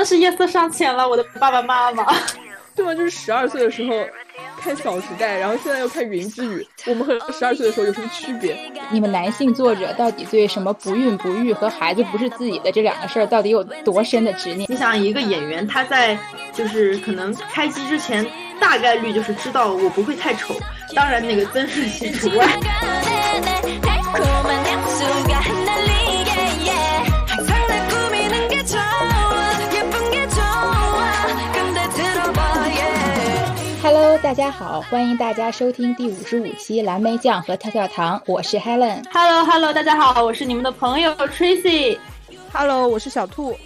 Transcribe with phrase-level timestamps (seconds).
[0.00, 2.04] 然是夜色尚浅了，我的爸爸妈妈。
[2.74, 2.94] 对吗？
[2.94, 4.06] 就是十二岁的时候
[4.58, 8.56] 看《小时代》，然后现在又看《云之羽》，我们和十二岁的时候有什么区别？
[8.90, 14.66] 你们男性作者到底对什么不孕不育和孩子不是自己的这两个事儿，到底有多深的执念？
[14.70, 16.16] 你想，一个演员他在
[16.54, 18.24] 就是可能开机之前，
[18.60, 20.54] 大概率就是知道我不会太丑，
[20.94, 23.19] 当然那个曾舜晞除外。
[34.30, 39.02] 大家好，欢迎大家收听第五十五期蓝莓酱和跳跳糖，我是 Helen。
[39.12, 41.98] Hello，Hello，大家好，我是你们的朋友 Tracy。
[42.52, 43.56] Hello，我是小兔。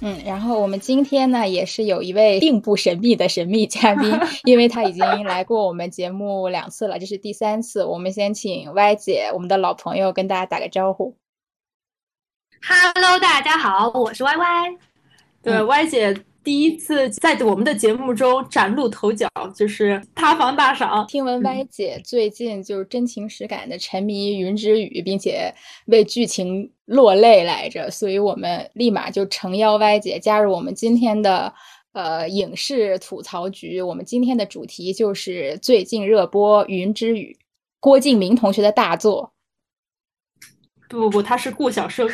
[0.00, 4.16] 嗯，然后我们今天呢，也是有一位并不神秘的神秘嘉宾，
[4.46, 7.84] 因为他已经来过我们节目两次了，这是第三次。
[7.84, 11.16] 我们先请 Y 姐，我们的老朋友，跟大家打个招呼。
[12.62, 14.76] Hello，大家好，我是 Y Y。
[15.42, 16.24] 对，Y 姐。
[16.42, 21.06] 第一次在我们的节目中崭露头角，就是塌房大赏。
[21.06, 25.54] 听闻歪姐最近就是真情实感的沉迷《云之羽》，并且
[25.86, 31.52] 为剧情落泪来着，所以我们立马就诚邀歪姐加入我们今天的
[31.92, 33.82] 呃影视吐槽局。
[33.82, 37.36] 我们今天的主题就是最近热播《云之羽》，
[37.80, 39.32] 郭敬明同学的大作。
[40.88, 42.08] 不不不，他是顾晓生。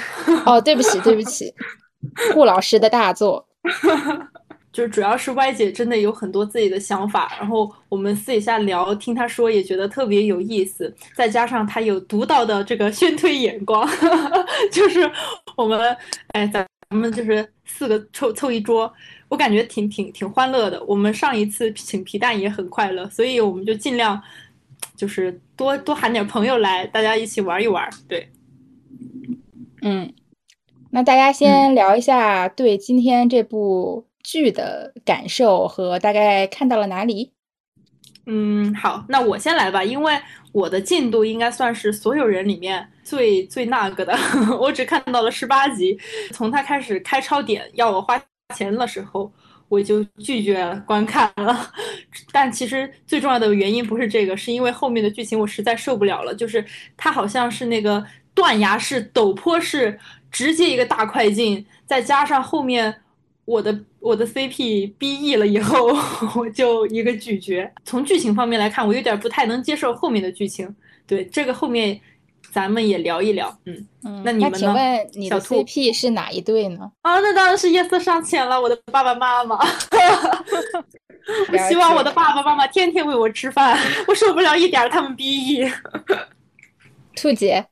[0.45, 1.55] 哦，对不起对不起，
[2.35, 3.46] 顾老师的大作。
[4.73, 10.95] 就主要是歪姐真的有很多自己的想法，然后我们私底下聊，听她说也觉得特别有意思。
[11.15, 13.89] 再加上她有独到的这个宣推眼光，
[14.71, 15.11] 就是
[15.57, 15.97] 我们
[16.33, 18.93] 哎，咱们就是四个凑凑一桌，
[19.29, 20.85] 我感觉挺挺挺欢乐的。
[20.85, 24.23] 我们上一次请皮蛋也很快乐，所以我们就尽量
[24.95, 27.89] 就是多多喊点朋友来，大家一起玩一玩。
[28.07, 28.29] 对，
[29.81, 30.13] 嗯。
[30.97, 37.33] 那大家先聊一下对今天这部剧的感受和大概看到了哪里。
[38.25, 40.19] 嗯，好，那我先来吧，因为
[40.53, 44.17] 我的进度应该算是所有人里面最最那个的，
[44.59, 45.99] 我只看到了十八集。
[46.33, 48.19] 从他开始开超点要我花
[48.55, 49.31] 钱的时候，
[49.69, 51.71] 我就拒绝观看了。
[52.33, 56.65] 但其实最重要的原因不是这个，是因为后面的剧情我实在受不了了，就是
[56.97, 58.03] 他好像是那个
[58.35, 60.01] 断崖式、陡坡式。
[60.31, 63.03] 直接一个大快进，再加上后面
[63.45, 65.97] 我的我的 CP BE 了以后，
[66.37, 67.73] 我就一个拒绝。
[67.85, 70.75] 从剧情方面来看，我有点不太能接受后面的剧情。
[71.07, 72.01] 对这个后面
[72.51, 73.57] 咱们也聊一聊。
[73.65, 74.59] 嗯嗯，那你们呢？
[74.59, 76.91] 请问你的 CP 是哪一对呢？
[77.03, 79.57] 啊，那当然是夜色尚浅了，我的爸爸妈妈。
[81.53, 83.77] 我希望我的爸爸妈妈天天喂我吃饭，
[84.07, 85.69] 我受不了一点他们 BE。
[87.17, 87.67] 兔姐。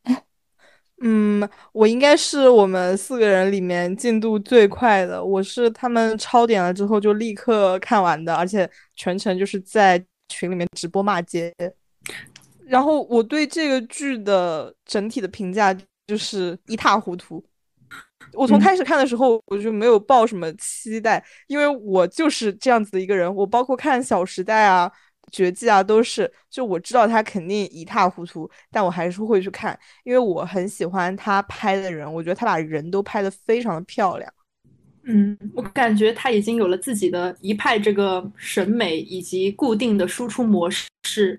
[1.07, 5.23] 嗯，我应该是我们四个人里面进度最快的。
[5.23, 11.55] 我是他们超点了之后就立刻看完的，而且全程就是在群里面直播骂街。
[12.67, 15.77] 然后我对这个剧的整体的评价
[16.07, 17.45] 就是一塌糊涂。
[18.33, 23.33] 我从开始看的时候我就没有抱什么期待，因为我就是这样子的一个人。
[23.35, 24.91] 我包括看《小时代》啊。
[25.31, 34.33] 绝技啊，都是就我知道他肯定一塌糊涂，但我还是会去看，因为我很喜欢他拍的人，我觉得他把人都拍得非常的漂亮。
[35.07, 40.89] 嗯，我感觉他已经有了自己的一派这个审美以及固定的输出模式。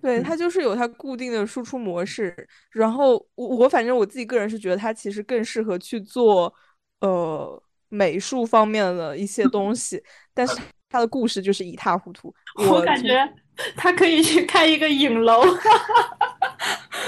[0.03, 6.53] 对他就是有他固定的输出模式，然后我我反正我自己个人是觉得他其实更适合去做
[7.01, 7.59] 呃
[7.89, 10.55] 美术方面的一些东西，但是
[10.87, 12.31] 他的故事就是一塌糊涂。
[12.69, 13.27] 我感觉。
[13.75, 15.41] 他可以去开一个影楼，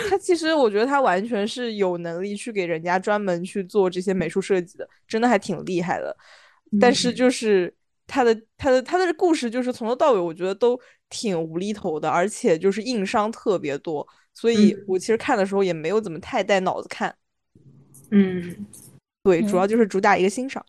[0.10, 6.16] 他其实我觉得他完全是有能力去给人家专门去做这些美术设计的，真的还挺厉害的。
[6.80, 7.74] 但是就是
[8.06, 17.16] 他的他的他的故事就是从头到尾我觉得都挺无厘头的，而且就是硬伤特别多，所以我其实看的时候也没有怎么太带脑子看。
[18.12, 18.66] 嗯，
[19.24, 20.66] 对，主要就是主打一个欣赏。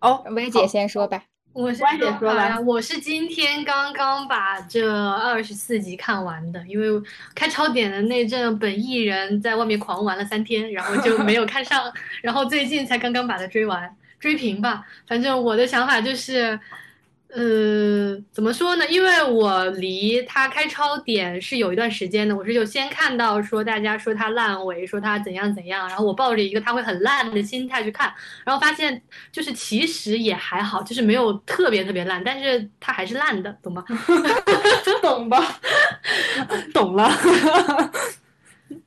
[0.00, 1.24] 哦，薇姐先说吧。
[1.56, 4.86] 我是说吧，我是今天刚刚把这
[5.16, 6.86] 二十四集看完的，因为
[7.34, 14.84] 开超点的那阵，本艺人在外面狂玩了三天，然后就没有看上， 然后最近才刚刚把它追完，追平吧。
[15.06, 16.60] 反正我的想法就是。
[17.36, 18.88] 呃，怎么说呢？
[18.88, 28.10] 因为我离它开超点是有一段时间的，我是就先看到说大家说它烂尾，说它怎样怎样，然后我抱着一个它会很烂的心态去看，
[28.42, 33.84] 然后发现就是其实也还好，就是没有特别特别烂，但是它还是烂的，懂吗？
[35.02, 35.60] 懂吧？
[36.72, 37.10] 懂了。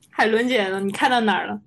[0.09, 0.79] 海伦姐呢？
[0.79, 1.61] 你看到哪儿了？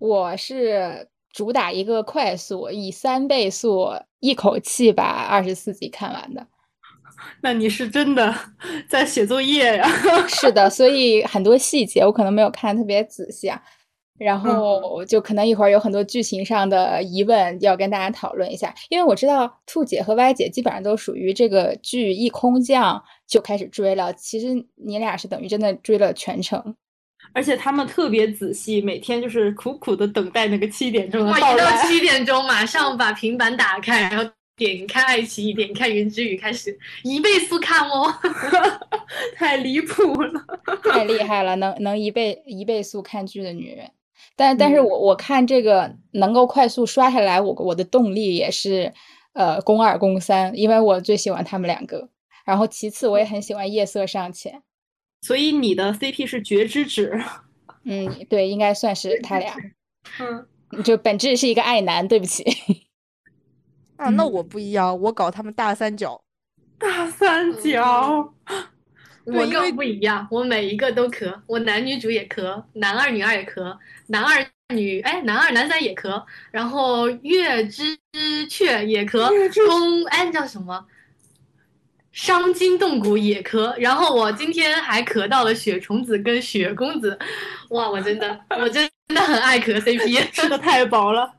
[0.00, 3.92] 我是主打一个快速，以三倍速。
[4.26, 6.46] 一口气把二十四集看完的。
[7.42, 8.34] 那你是真的
[8.90, 9.88] 在写作业呀？
[10.28, 13.62] 是的，所以很多细节我可能没有看特别仔细啊。
[14.18, 24.10] 然后就可能一会儿有很多剧情上的疑问要跟大家讨论一下，因为我知道兔姐和歪姐基本上都属于这个剧一空降就开始追了。
[24.14, 26.74] 其实你俩是等于真的追了全程，
[27.36, 31.54] 而且他们特别仔细，每天就是苦苦的等待那个七点钟的到来。
[31.54, 34.24] 一到七点钟，马上把平板打开，然后
[34.56, 38.10] 点开爱奇艺，点开云之羽，开始一倍速看哦，
[39.36, 40.40] 太离谱了，
[40.82, 43.90] 太厉害了，能能一倍一倍速看剧的女人。
[44.34, 48.94] 但但是我我看这个能够快速刷下来，我我的动力也是，
[49.34, 52.08] 呃，宫二宫三，因为我最喜欢他们两个。
[52.46, 54.62] 然后其次我也很喜欢夜色尚浅，
[55.26, 57.20] 所以你的 CP 是绝之止。
[57.82, 59.56] 嗯，对，应该算是他俩。
[60.20, 62.44] 嗯，就本质是一个爱男，对不起。
[63.96, 66.22] 啊，那我不一样，我搞他们大三角。
[66.78, 68.32] 大三角。
[69.24, 73.76] 我更不一样，我每一个都磕，我男女主也磕，男二女二也磕，
[74.06, 77.98] 男二女哎男二男三也磕，然后月之
[78.48, 79.28] 雀也磕，
[79.66, 80.86] 宫哎叫什么？
[82.16, 87.16] 伤筋动骨也咳，然后我今天还咳到了雪虫子跟雪公子，
[87.68, 91.30] 哇，我真的我真的很爱咳 CP，吃的太饱了，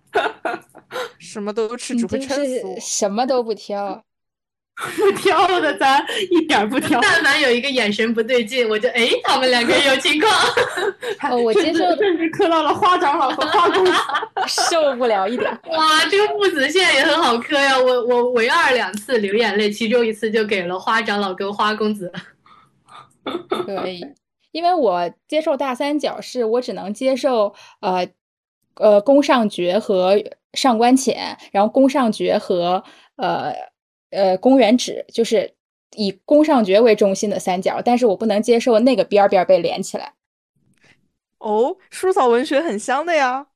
[1.18, 4.04] 什么都吃，只会撑死，什么都不挑。
[4.78, 7.00] 不挑的，咱一点不挑。
[7.02, 10.32] 但凡有一个眼神不对劲，我就哎，他们两个有情况。
[11.32, 13.92] 哦，我接受，甚至磕到了花长老和花 公子，
[14.48, 15.50] 受不了一点。
[15.72, 17.76] 哇，这个木子现在也很好磕呀！
[17.80, 22.12] 我我唯二两次流眼泪，其中一次就给了花长老跟花公子。
[23.50, 24.06] 可以，
[24.52, 28.08] 因为我接受大三角，是我只能接受呃
[28.76, 30.22] 呃宫上角和
[30.54, 32.84] 上官浅，然后宫上角和
[33.16, 33.56] 呃。
[34.12, 35.54] 呃，公园指就是
[35.96, 40.14] 以宫上角为中心的三角，但是我不能接受那个边边被连起来。
[41.40, 43.48] 哦，叔嫂文学很香的呀。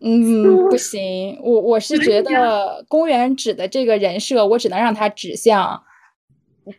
[0.00, 5.82] 嗯，不 行，我我是觉得公园指的这个人设，我只能让他指向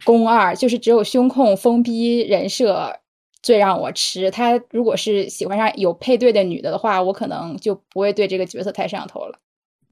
[0.03, 2.99] 宫二，就是只有胸控疯逼人设
[3.41, 4.29] 最让我吃。
[4.29, 9.39] 他如果是喜欢上有配对的女的的话，我可能就不会对这个角色太上头了。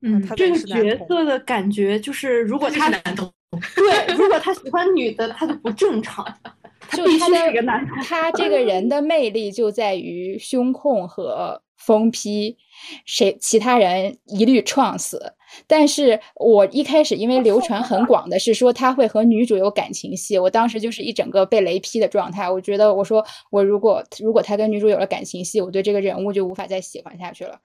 [0.04, 3.32] 嗯，这个角色的感觉就是，如果他男同，
[3.76, 6.26] 对，如果他喜欢女的，他就不正常，
[6.90, 7.98] 他必须是个男同。
[8.04, 12.58] 他这个人的魅力就在于胸控和疯批，
[13.06, 15.34] 谁其他人一律撞死。
[15.68, 22.50] 但是我一开始因为流传很广的是说他会和女主有感情戏，我当时就是一整个被雷劈的状态。
[22.50, 27.60] 我觉得我说我如果如果他跟女主有了感情戏，我对这个人物就无法再喜欢下去了。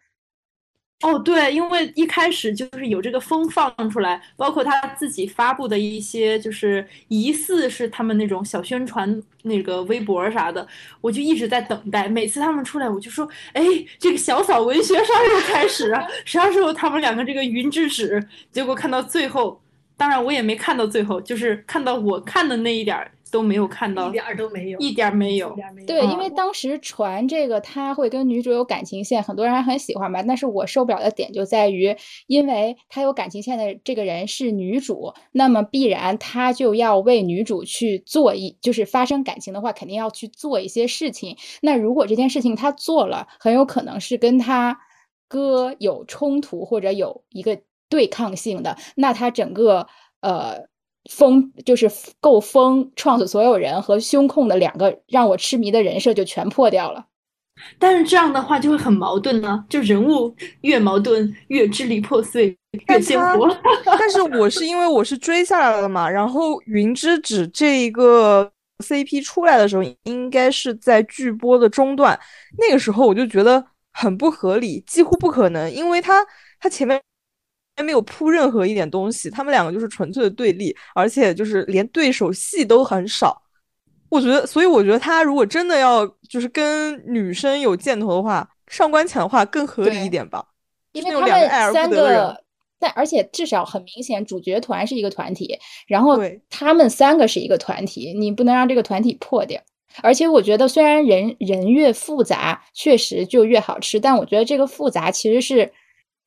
[1.00, 10.67] 哦，对，因为一开始就是有这个风放出来，包括他自己发布的一些，就是疑似是他们那种小宣传那个微博啥的，
[11.00, 12.09] 我就一直在等待。
[12.09, 13.62] 每次他们出来，我就说，哎，
[13.97, 16.05] 这个小草文学啥时候开始啊？
[16.25, 18.27] 啥时候他们两个这个云之止？
[18.50, 19.62] 结果看到最后，
[19.97, 23.09] 当然我也没看到最后，就是看到我看的那一点儿。
[23.30, 25.56] 都没有看到，一点都没有，一点没有。
[25.86, 30.22] 对，因为当时传这个他会跟女主有感情线，很多人还很喜欢吧。
[30.22, 41.37] 但是我受不了的点就在于，因为他有感情线的这个人是女主，那么必然他就要为女主去做一，就是发生感情的话，肯定要去做一些事情。
[41.61, 44.78] 那如果这件事情他做了，很有可能是跟他
[45.28, 49.87] 哥有冲突或者有一个对抗性的，那他整个
[50.20, 50.68] 呃。
[51.09, 57.07] 疯就是够封，创死所有人和胸控的两个让我痴迷的人设就全破掉了。
[57.79, 62.57] 但是这样的话就会很矛盾呢，就人物越矛盾越支离破碎
[62.88, 63.49] 越鲜活。
[63.85, 68.49] 但是我是因为我是追下来了嘛，然后云之子这一个
[68.85, 72.17] CP 出来的时候，应该是在剧播的中段，
[72.59, 76.25] 那个时候我就觉得很不合理，几乎不可能，因为他
[76.61, 77.00] 他前面。
[77.82, 83.40] 没有铺任何一点东西，他们两个就是纯粹的对立，而且就是连对手戏都很少。
[84.08, 90.44] 我觉得，所以我觉得他如果真的要就是跟女生有箭头的话，上官浅的话更合理一点吧。
[90.92, 92.42] 因为他们三个，
[92.78, 96.18] 但而且至少很明显，主角团是一个团体，然后
[96.49, 99.61] 他们三个是一个团体，你不能让这个团体破掉。
[100.02, 105.70] 而且我觉得，虽然人人越复杂，确实就越好吃，但我觉得这个复杂其实是。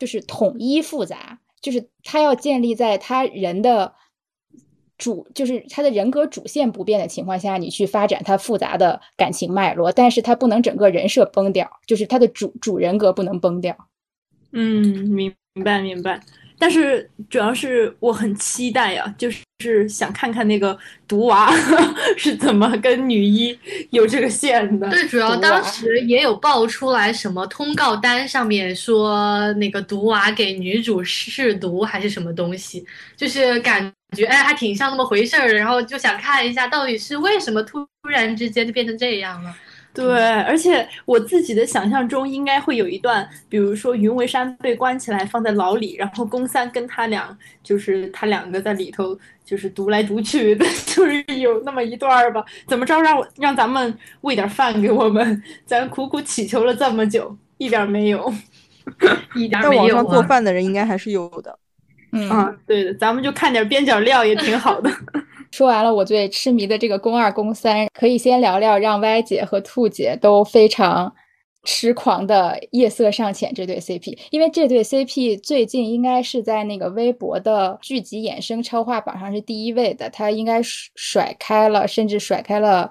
[0.02, 3.94] 就是统一复杂，就是他要建立在他人的
[4.98, 13.78] 主，就是他的人格主线不变的情况下，你去发展他复杂的感情脉络，但是他不能整个人设崩掉，就是他的主主人格不能崩掉。
[14.54, 16.20] 嗯，明明白明白。
[16.62, 19.28] 但是主要是我很期待呀，就
[19.64, 20.78] 是想看看那个
[21.08, 21.52] 毒娃
[22.16, 23.58] 是怎么跟女一
[23.90, 24.88] 有这个线的。
[24.92, 32.86] 对，主要当时也有爆出来什么通告单上面说那个毒娃给女主试毒还是什么东西，
[33.18, 39.52] 就是感觉哎还挺像那么回事儿，然后就想看一下到底是为什么突然之间就变成这样了。
[39.94, 40.06] 对，
[40.44, 52.42] 而且我自己的想象中应该会有一段，比如说云为山被关起来放在牢里，然后宫三跟他俩就是他两个在里头就是独来独去的， 就是有那么一段儿吧。
[52.68, 55.44] 怎么着让我让咱们喂点饭给我们？
[55.66, 58.34] 咱苦苦祈求了这么久，一点没有，
[59.36, 59.72] 一点没有。
[59.72, 61.60] 在网上做饭的人应该还是有的。
[62.14, 64.90] 嗯，对的，咱们就看点边角料也挺好的。
[65.52, 71.14] 说完了我最痴迷的这个宫二宫三，可以先聊聊让 Y 姐和兔姐都非常
[71.64, 82.90] 痴狂的夜色尚浅这对 CP，因为这对 CP 最近应该是在那个微博的剧集衍生超话榜上是第一位的，他应该甩开了，甚至甩开了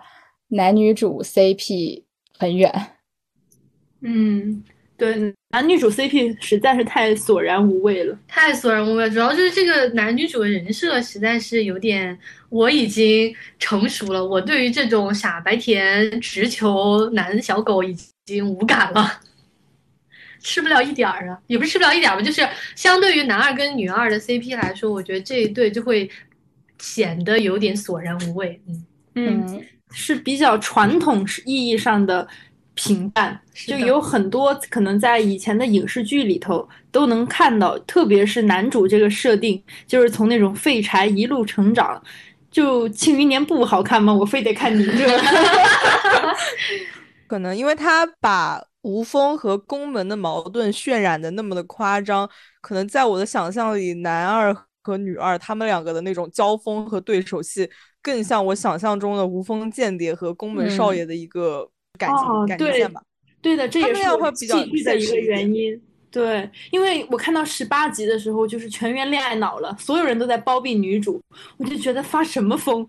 [0.49, 2.05] 男女主 CP
[2.39, 2.73] 很远。
[4.03, 4.63] 嗯。
[5.01, 9.09] 对，男女主 CP 实在是太索然无味了，太索然无味。
[9.09, 12.19] 主要就是这个男女主的人设实在是有点，
[12.51, 19.21] 我已经成熟了，我对于这种傻白甜直球男小狗已经无感了，
[20.41, 26.11] 吃不了一点儿啊，也不是吃不了一点儿吧，就是相对于男二跟女二的 CP 来说，我觉得这一对就会
[26.79, 28.61] 显得有点索然无味。
[28.67, 32.29] 嗯嗯，是比较传统意义上的。
[32.75, 42.03] 平淡，就有很多可能在以前的影视剧里头都能看到，特别是男主这个设定，就是从那种废柴一路成长。
[42.51, 44.13] 就《庆余年》不好看吗？
[44.13, 45.07] 我非得看你这。
[47.29, 52.29] 可能因为他把吴峰和宫门的矛盾渲染的那么的夸张，
[52.61, 57.69] 可能在我的想象里，男二和女二他们两个的那种交锋和对手戏，
[58.01, 61.71] 更像我想象中的吴峰间谍和宫门少爷的一个。
[61.99, 63.03] 感情感情线吧，
[63.43, 64.03] 对的，这也是
[64.35, 65.81] 戏剧的一个原因。
[66.11, 71.21] 对，因为我看到十八集的时候，就是全员恋爱脑了，所有人都在包庇女主，
[71.57, 72.85] 我就觉得发什么疯？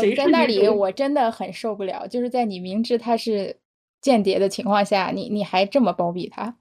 [0.00, 0.68] 谁在那里？
[0.68, 3.56] 我真的很受不了，就是在你明知他是
[4.00, 6.56] 间谍的情况下，你你还这么包庇他，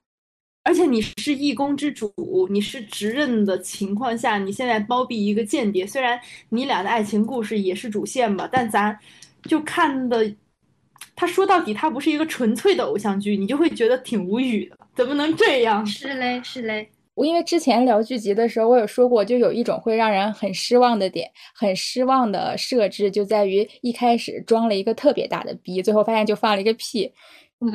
[0.64, 2.14] 而且你是一宫之主，
[2.52, 6.20] 你是执任的情况下，你现在包庇一个间谍，虽然
[6.50, 8.96] 你俩的爱情故事也是主线吧，但咱
[9.44, 10.32] 就看的。
[11.16, 14.78] 他说到底，他不是一个纯粹的偶像剧，你就会觉得挺无语的。
[14.96, 15.86] 怎么能这样？
[15.86, 16.90] 是嘞，是嘞。
[17.16, 27.14] 我因为之前聊剧集的时候，我有说过，就有一种会让人很失望的点，很失望的设置，就在于一开始装了一个特别大的逼，最后发现就放了一个屁。
[27.62, 27.70] 嗯，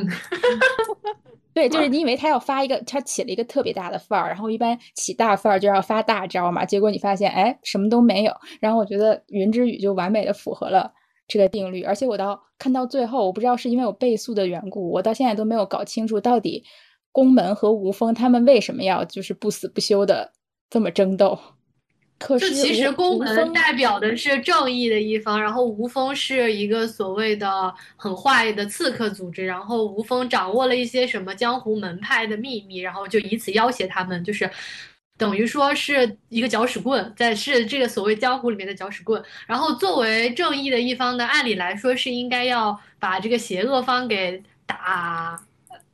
[1.54, 8.32] 对，就是你以为他要发一个，他起了一个特别大的范儿，然后一般起大范儿就要发大招嘛，结果你发现，哎，什么都没有。
[8.58, 10.92] 然后我觉得云之羽就完美的符合了。
[11.28, 16.64] 这个定律，而且我到看到最后，我不知道是因为我倍速的缘故，我到现在都没有搞清楚到底
[17.12, 20.32] 宫门和吴峰他们为什么要就是不死不休的
[20.70, 21.38] 这么争斗。
[22.18, 34.50] 可是其实宫门代表的是正义的一方，然后吴峰是一个所谓的很坏的刺客组织，然后吴峰掌握了一些什么江湖门派的秘密，然后就以此要挟他们，就是。
[35.18, 39.22] 等于说是一个搅屎棍，在是这个所谓江湖里面的搅屎棍。
[39.46, 45.38] 然后作为正义的一方呢，按理来说是应该要把这个邪恶方给打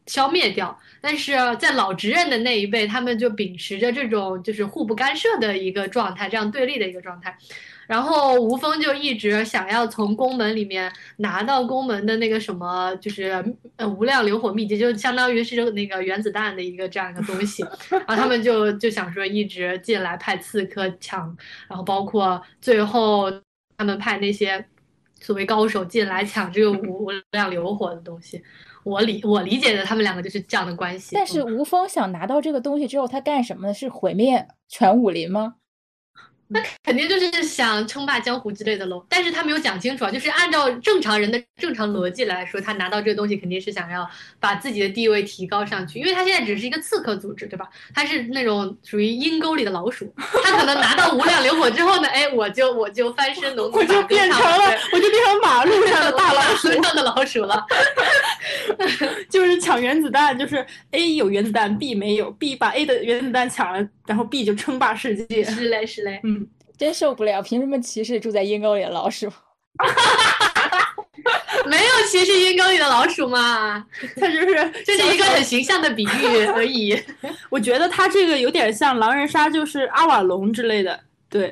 [0.07, 0.79] 消灭掉。
[1.01, 7.37] 但是在老执任的那一辈，他们就秉持着这种就是互不干涉的一个状态，这样对立的一个状态。
[7.87, 13.45] 然后吴峰就一直想要从宫门里面拿到宫门的那个什么，就是
[13.77, 17.65] 呃无量流火秘籍，就相当于是那个原子弹的一个这样一个东西。
[17.91, 21.37] 然后他们就就想说一直进来派刺客抢，
[21.69, 23.31] 然后包括最后
[23.77, 24.65] 他们派那些
[25.21, 28.43] 所谓高手进来抢这个无无量流火的东西。
[28.85, 31.15] 我理我理解的他们两个就是这样的关系。
[31.15, 33.73] 但是吴峰想拿到这个东西之后，他干什么呢？
[33.73, 35.55] 是毁灭全武林吗？
[36.55, 40.11] 那肯定就是想称霸江湖之类的喽，但是他没有讲清楚啊。
[40.11, 44.09] 就是按照正常人的正常逻辑来说，他拿到这个东西肯定是想要
[44.39, 47.69] 把自己的地位提高上去，因为他现在只是一个刺客组织，对吧？
[47.93, 57.67] 他是那种属于阴沟里的老鼠， 他可能拿到无量流火之后呢，哎，我就我就翻身农，我就变成了，我就变成马路上的 大老鼠上的老鼠了，
[59.29, 65.43] 就是抢原子弹，就是 A 有原子弹，B 没有，B 把 A 的原子弹抢了，然后 B 就称霸世界。
[65.43, 66.44] 是嘞，是嘞，嗯。
[66.77, 67.41] 真受不了！
[67.43, 69.31] 凭什么歧视住在阴沟里的老鼠？
[71.67, 73.85] 没有歧视阴沟里的老鼠嘛，
[74.17, 74.55] 他就是
[74.85, 77.01] 这是一个很形象的比喻而已。
[77.49, 81.01] 我觉得他这个有点像狼人杀，就是阿瓦隆之类的，
[81.31, 81.51] 对，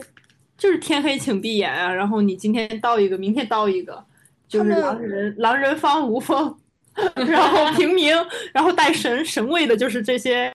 [0.58, 4.04] 就是天黑请闭眼啊，然后你今天到一个，明天到一个，
[4.48, 6.54] 就是狼人狼人方无风。
[7.16, 8.14] 然后平民，
[8.52, 10.52] 然后带神神位的，就是这些，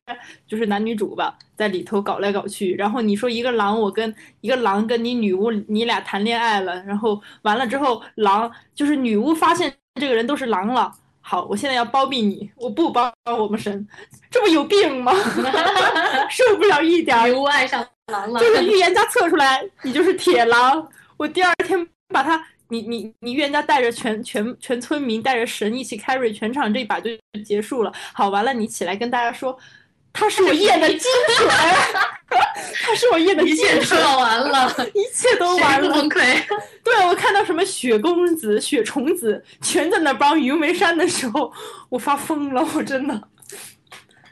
[0.48, 2.76] 就是男女主吧，在里头搞来搞去。
[2.76, 10.92] 然后你说一个狼，我跟一个狼跟你女巫，你俩谈恋爱了，然后完了之后，狼就是女巫发现这个人都是狼了。
[11.22, 13.88] 好，我现在要包庇你，我不包我们神，
[14.30, 15.12] 这不有病吗？
[16.30, 17.26] 受不了一点。
[17.26, 22.46] 女巫爱上狼了，就是预言家测出来你就是铁狼，我第二天把他。
[22.70, 27.10] 你你你预言家带着全全全村民带着神一起 carry 全场这一把就
[27.46, 27.92] 结束了。
[28.14, 29.58] 好，完了你起来跟大家说，
[30.12, 31.48] 他是我验的金水，
[32.82, 33.66] 他是我验的金水。
[33.68, 35.90] 一切都完了，一切都完了。
[35.94, 36.44] 崩溃。
[36.84, 41.52] 对我看到什么雪公子、雪虫子全在那帮云为山的时候，
[41.90, 43.28] 我发疯了，我真的。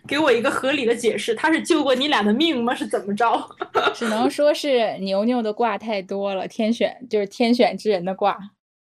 [0.07, 2.73] 给我一个合理的解释，他是救过你俩的命吗？
[2.75, 3.49] 是怎么着？
[3.93, 8.37] 只能说是牛牛的卦太多了，天选就是天选之人的卦，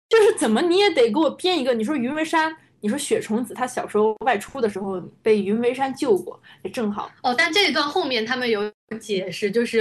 [0.08, 1.72] 就是怎么你也得给我编一个。
[1.72, 7.10] 你说云为山，你说雪虫子，他小时候外出的时候被云为山救过，也正好。
[7.22, 8.70] 哦，但这一段后面他们有
[9.00, 9.80] 解释，就是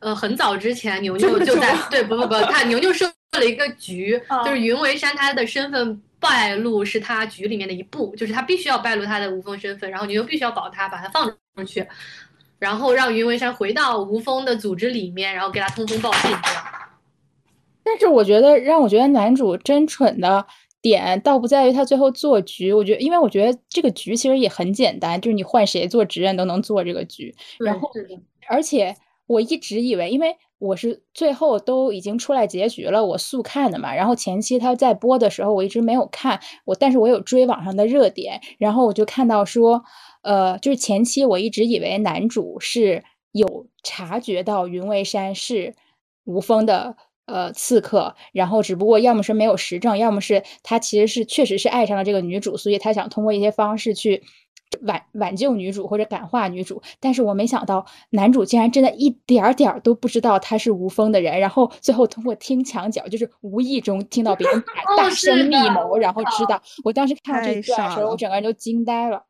[0.00, 6.02] 呃很早之前牛牛就在对不不不，他牛牛设了一个局， 就是云为山他的身份。
[6.24, 11.86] 败露是他局里面的一步，就是他必须要败露他的无风身份，然后你又必须要保他，把他放上去，
[12.58, 16.64] 然后让云为山回到无风的组织里面，然后给他通风报信这样。
[17.82, 20.46] 但是我觉得让我觉得男主真蠢的
[20.80, 27.90] 点，倒不在于他最后做局，我觉得，因为我觉得这个局其实也很简单，就是你换谁做职任都能做这个局，然后
[28.48, 30.34] 而且我一直以为，因为。
[30.58, 33.94] 我是最后都已经出来结局了，我速看的嘛。
[33.94, 39.82] 然后前期他在播的时候，我一直没有看我，但是我有追网上的热点，然后我就看到说，
[40.22, 45.74] 呃，就是前期我一直以为男主是有察觉到云为山是
[46.24, 54.22] 吴峰的呃刺客，然后只不过要么是没有实证，要么是他其实是确实是爱上了这个女主，所以他想通过一些方式去。
[54.82, 64.64] 挽挽救女主或者感化女主，但是我没想到男主竟然真的一点点都不知道他是吴峰的人，然后最后通过听墙角，就是无意中听到别人
[64.98, 66.60] 大声密谋，然后知道。
[66.82, 69.24] 我当时看到这段的时候，我整个人都惊呆了，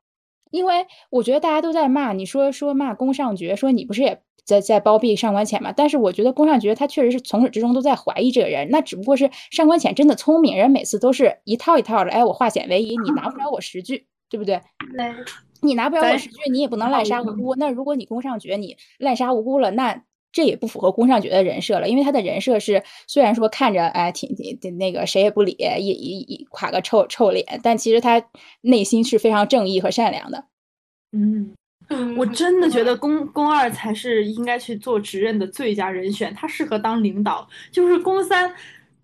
[0.51, 5.73] 因为我觉得大家都在骂你说说骂宫上角，说你不是也在在包庇上官浅嘛？
[5.73, 14.07] 但是我觉得宫上角他确实是从始至终都在怀疑这个人，那只不过是上官浅真的聪明，人每次都是一套一套的，哎，我化险为夷，你拿不了我十句。
[14.35, 14.61] 对不对？
[14.97, 15.14] 对，
[15.61, 17.55] 你拿不了我十句，你也不能滥杀无辜。
[17.55, 21.88] 那如果你攻上爵，你滥杀无辜了，那这也不符合宫上爵的人设了。
[21.88, 28.20] 因为他的人设是，虽然说看着哎挺挺那个谁也不理，一一一垮个臭臭脸，但其实他
[28.62, 30.47] 内心是非常正义和善良的。
[31.12, 31.55] 嗯，
[32.16, 37.49] 我真的觉得宫宫二才是应该去做职任的最佳人选，他适合当领导。
[37.70, 38.53] 就是宫三，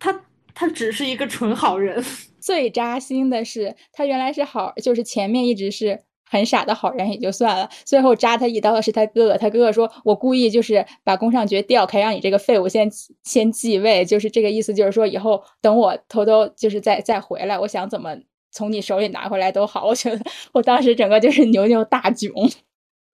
[0.01, 0.21] 他
[0.53, 2.05] 他只是一个纯好人。
[2.40, 9.37] 最扎心的是，他原来是好，就是前面一直是很傻的好人也就算了，最后扎他一刀的是他哥哥。
[9.37, 12.88] 他哥哥说：“我故意就是把宫上爵调开，让你这个废物先
[13.24, 18.16] 先继位，就是这个意思，就是说以后等我偷偷就是再再回来，我想怎么
[18.53, 22.33] 从你手里拿回来都好。”我觉得我当时整个就是牛牛大囧。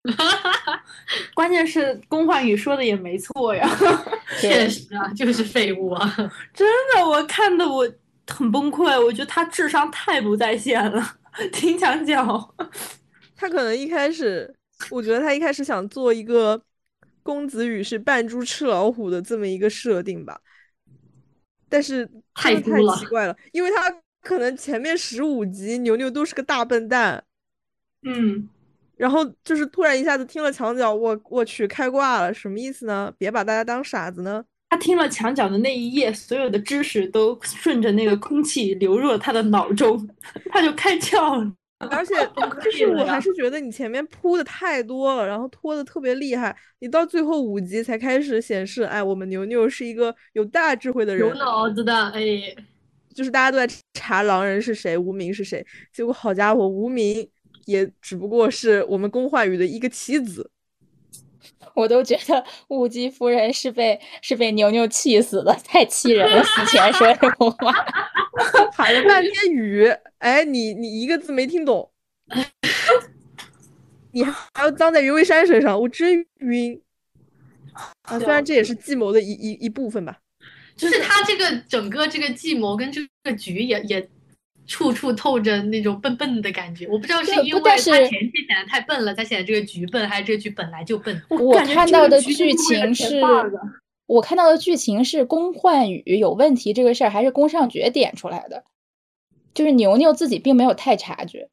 [1.35, 3.69] 关键是宫焕宇说的也没错呀，
[4.41, 6.15] 确实啊，就是废物啊，
[6.53, 7.91] 真的，我看的我。
[8.27, 11.19] 很崩溃，我觉得他智商太不在线了。
[11.53, 12.55] 听墙角，
[13.37, 14.55] 他可能一开始，
[14.91, 16.61] 我觉得他一开始想做一个
[17.23, 20.41] 公子羽是扮猪吃老虎的这么一个设定吧，
[21.69, 27.23] 但是太太奇怪了，因为他可能前面十五集牛牛都是个大笨蛋，
[28.03, 28.49] 嗯，
[28.97, 33.13] 然后就是突然一下子听了墙角，我我去开挂了，什么意思呢？
[33.19, 34.43] 别把大家当傻子呢。
[34.69, 40.09] 他听了墙角的那一页，所有的知识都顺着那个空气流入了他的脑中，
[40.51, 41.53] 他就开窍了。
[41.91, 42.15] 而且，
[42.65, 52.23] 就是我还是觉得你前面铺的太多了，然后拖的特别厉害，你到最后五集才开始显示，哎，我们牛牛是一个有大智慧的人，有脑子的，哎，
[53.15, 57.29] 就是大家都在查狼人是谁，无名是谁，结果好家伙，无名
[57.67, 60.51] 也只不过是我们宫焕宇的一个棋子。
[61.77, 66.43] 我都觉得雾姬夫人是被是被牛牛气死的，太气人了！
[66.43, 67.71] 死前说这种话，
[68.75, 69.87] 喊了半天雨，
[70.19, 71.91] 哎，你你一个字没听懂，
[74.13, 76.81] 你还要脏在云为山身上，我真晕
[78.03, 78.19] 啊！
[78.19, 80.19] 虽然这也是计谋的一一一部分吧，
[80.75, 84.09] 就是他这个整个这个计谋跟这个局也也
[84.67, 86.87] 处处透着那种笨笨的感觉。
[86.89, 91.23] 我不知道是因为他不但是前期显得太笨了，才显得这个局笨，还是这个局本来就笨？
[91.29, 93.21] 我感觉看到的这个剧情是
[94.07, 98.63] 我看到的剧情是宫焕宇有问题这个事儿，还是宫尚觉点出来的，
[99.53, 101.49] 就是牛牛自己并没有太察觉。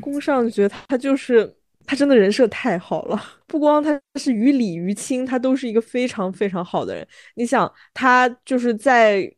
[0.00, 7.04] 宫尚觉他就是他真的人设太好了，不光他是于理于亲，他都是一个非常非常好的人。
[7.34, 9.28] 你想，他就是在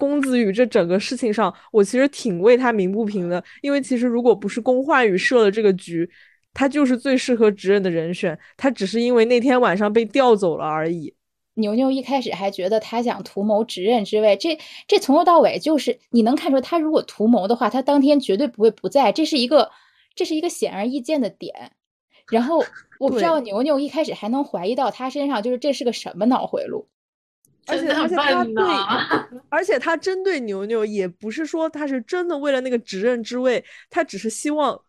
[0.00, 6.08] 公子羽这整个事情上，我其实挺为他鸣不平的，因为其实如果不是宫焕宇设了这个局，
[6.54, 11.14] 他就是最适合执刃的人选，他只是因为那天晚上被调走了而已。
[11.54, 14.58] 牛牛一开始还觉得他想图谋执刃之位，这
[14.88, 19.70] 这从头到尾就是你能看出他如果图谋的话，他当天绝对不会不在，这是一个
[20.14, 21.72] 这是一个显而易见的点。
[22.30, 22.64] 然后
[22.98, 26.88] 我不知道牛牛一开始还能怀疑到他身上，就是这是个什么脑回路。
[27.70, 29.28] 而且而且他笨对呐！
[29.48, 34.80] 而且他针对牛牛，也不是说他是真的为了那个执刃之位，他只是希望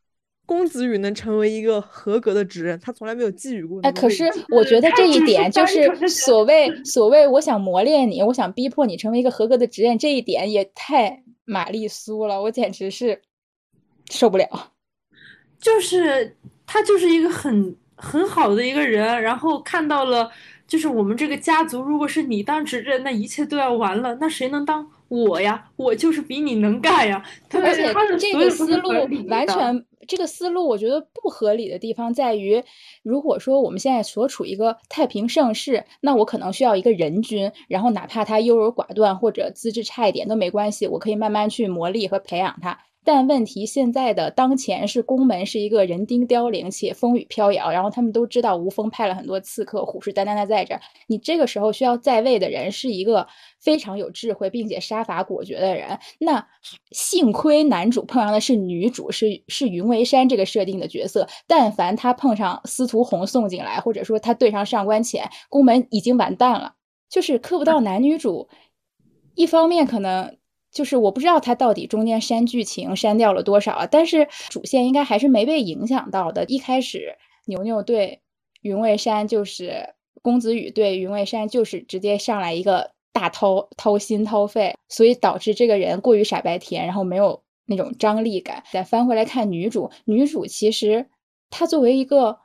[0.46, 13.22] 公子羽能成为一个合格的执刃，他从来没有觊觎过那哎，可是我觉得这一点就是所谓所谓我想磨练你，我想逼迫你成为一个合格的执刃，这一点也太玛丽苏了，我简直是
[14.10, 14.72] 受不了。
[15.60, 20.30] 就是他就是一个很很好的一个人，然后看到了，
[20.72, 25.66] 就是我们这个家族，如果是你当执政，那一切都要完了，那谁能当我呀？
[25.76, 27.22] 我就是比你能干呀！
[27.50, 28.90] 对而且他的这个思路
[29.28, 32.64] 完全，这个思路我觉得不合理的地方在于，
[33.04, 42.80] 如果说我们现在所处一个太平盛世，那我可能需要一个人君，然后哪怕他优柔寡断或者资质差一点都没关系，我可以慢慢去磨砺和培养他。
[43.04, 50.82] 但问题现在的当前是宫门是一个人丁凋零且风雨飘摇，然后他们都知道吴峰派了很多刺客，虎视眈眈的在这儿。
[51.08, 53.28] 你这个时候需要在位的人是一个
[53.60, 55.98] 非常有智慧并且杀伐果决的人。
[56.20, 56.48] 那
[56.92, 61.28] 幸亏男主碰上的是女主，是是云为山这个设定的角色。
[61.48, 66.76] 但凡他碰上司徒红送进来，或者说他对上上官浅，宫门已经完蛋了。
[67.10, 68.48] 就是磕不到男女主，
[69.34, 70.38] 一方面可能。
[70.72, 76.46] 就是我不知道他到底中间删剧情删掉了多少啊，但是主线应该还是没被影响到的。
[76.46, 78.22] 一开始牛牛对
[78.62, 88.64] 云为山就是公子羽对云为山就是直接上来一个大掏掏心掏肺，所以导致这个人过于傻白甜，然后没有那种张力感。
[88.72, 91.08] 再翻回来看女主，女主其实
[91.50, 92.40] 她作为一个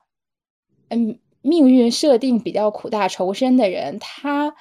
[0.88, 4.54] 嗯命运设定比较苦大仇深的人，她。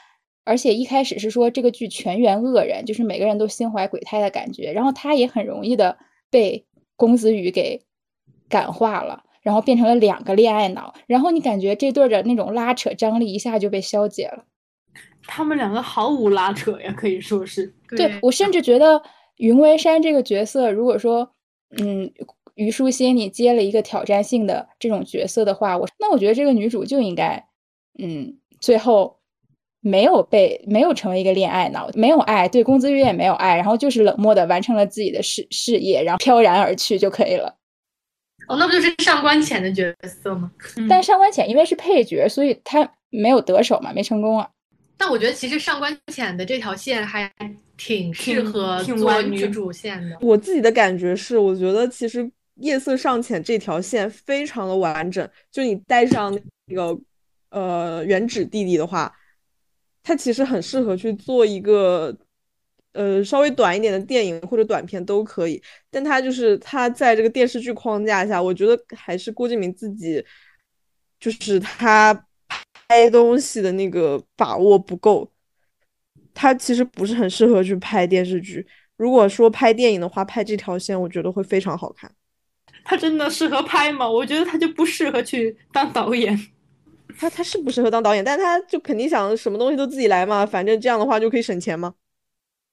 [0.46, 5.98] 而且一开始是说这个剧全员恶人，就是每个人都心怀鬼胎的感觉，然后他也很容易的
[6.30, 7.82] 被公子羽给
[8.48, 14.46] 感化了，然后变成了两个恋爱脑，然后你感觉这对的那种拉扯张力一下就被消解了。
[15.24, 17.74] 他们两个毫无拉扯呀，可以说是。
[17.90, 19.02] 对我甚至觉得
[19.38, 21.32] 云为山这个角色，如果说
[21.76, 22.12] 嗯
[22.54, 27.48] 虞书欣你接了一个挑战性的这种角色的话，我那我觉得这个女主就应该
[27.98, 29.18] 嗯最后。
[29.88, 37.56] 没有被没有成为一个恋爱脑，没有爱，对公子羽也没有爱，然后就是冷漠的完成了自己的事事业，然后飘然而去就可以了。
[38.48, 40.52] 哦，那不就是上官浅的角色吗？
[40.78, 44.50] 嗯但上官浅因为是配角，所以他没有得手嘛，没成功啊。
[44.98, 47.32] 但我觉得其实上官浅的这条线还
[47.78, 50.18] 挺适合挺做女主线的。
[50.20, 57.00] 我自己的感觉是，我觉得其实夜色尚浅这条线非常的完整，就你带上那个
[57.52, 59.14] 呃原指弟弟的话。
[60.08, 62.16] 它其实很适合去做一个，
[62.92, 65.60] 呃，稍微短一点的电影或者短片都可以。
[65.90, 70.24] 但它就是它在这个电视剧框架下，我觉得还是郭敬明自己，
[71.20, 72.14] 就是他
[72.88, 75.32] 拍东西的那个把握不够。
[76.36, 78.68] 他其实不是很适合去拍电视剧。
[78.98, 82.12] 如果说拍电影的话，拍这条线，我觉得会非常好看。
[82.84, 84.08] 他真的适合拍吗？
[84.08, 86.40] 我觉得他就不适合去当导演。
[87.18, 91.94] 他他是不适合当导演，但他就肯定想什么东西都自己来嘛，反正这样的话就可以省钱嘛。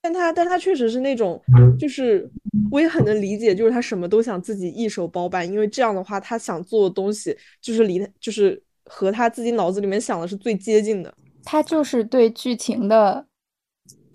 [0.01, 1.41] 但他但他确实是那种，
[1.79, 2.29] 就是
[2.71, 11.15] 我也很能理解，就是他什么都想自己一手包办，因为这样的话，他想做的东西就是离就是和他自己脑子里面想的是最接近的。
[11.45, 13.25] 他就是对剧情的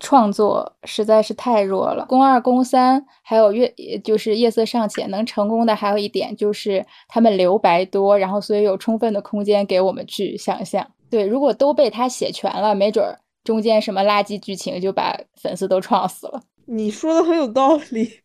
[0.00, 2.04] 创作实在是太弱了。
[2.06, 10.86] 宫二、宫三还有月就是夜色尚浅能成功的还有一点就是他们留白多，然后所以有充分的空间给我们去想象。
[11.10, 16.42] 对，如果都被他写全了，没准儿中间什么垃圾剧情就把粉丝都创死了。
[16.66, 18.20] 你说的很有道理，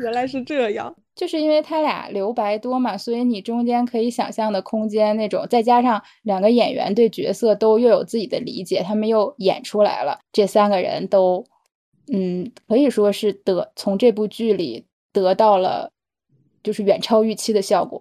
[0.00, 0.94] 原来是这样。
[1.18, 11.44] 就是因为他俩留白多嘛，所以你中间可以想象的空间那种，再加上两个演员对角色都又有自己的理解，他们又演出来了，这三个人都，
[12.12, 15.90] 嗯，可以说是得从这部剧里得到了
[16.62, 18.00] 就是远超预期的效果。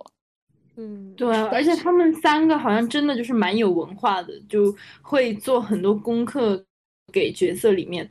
[0.75, 6.63] 嗯，对，而且他们三个好像真的就是蛮有文化的，就会做很多功课
[7.11, 8.07] 给角色里面，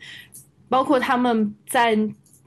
[0.68, 1.96] 包括他们在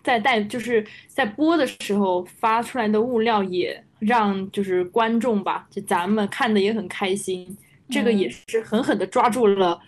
[0.03, 7.57] 在带就是在播的时候发出来的物料也让就是观众吧，就咱们看的也很开心，
[7.89, 9.79] 这个也嗯是狠狠的抓住了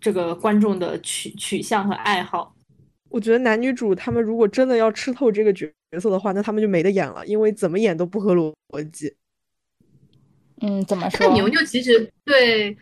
[0.00, 2.54] 这个观众的取取向和爱好。
[3.10, 8.52] 我觉得男女主他们如果真的要吃透这个角色的话，那他们就没得演了，因为怎么演都不合逻
[8.90, 9.14] 辑。
[10.60, 11.34] 嗯，怎么说但？
[11.34, 12.76] 牛牛其实对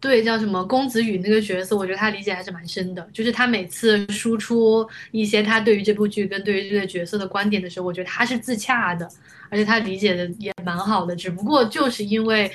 [0.00, 3.08] 对叫什么公子羽那个角色，我觉得他理解还是蛮深的。
[3.12, 9.08] 就是他每次输出一些他对于这部剧跟对于这个角色的观点的时候，我觉得他是自洽的，
[9.50, 11.16] 而且他理解的也蛮好的。
[11.16, 12.48] 只不过就是因为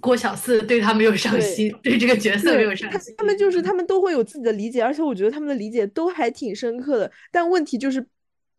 [0.00, 3.14] 郭小四对他没有上心，对这个角色没有上他心。
[3.18, 7.12] 他们就是他们都会有自己的理解，而且我觉得他们的理解都还挺深刻的。
[7.30, 8.06] 但问题就是，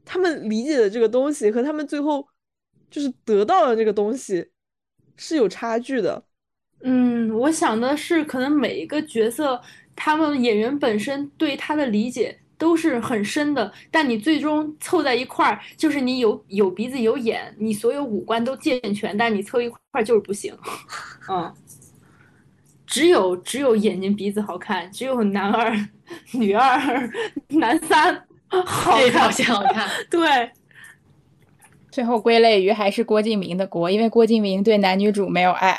[0.06, 2.28] 他们理解的这个东西和他们最后
[2.92, 4.48] 就是得到的这个东西
[5.18, 6.24] 是有差距的。
[6.82, 9.60] 嗯，我想的是，可能每一个角色，
[9.96, 20.56] 他们演员本身对他的理解都是很深的，但你最终凑在一块儿，就是你有有鼻子有眼，你所有五官都健全，但你凑一块儿就是不行。
[21.28, 21.52] 嗯，
[22.86, 25.76] 只有只有眼睛鼻子好看，只有男二、
[26.34, 27.10] 女二、
[27.48, 28.16] 男三
[28.48, 29.32] 好看。
[29.32, 30.52] 线好看， 对，
[31.90, 35.76] 最后归类于还是郭敬明的锅，因为郭敬明对男女主没有爱。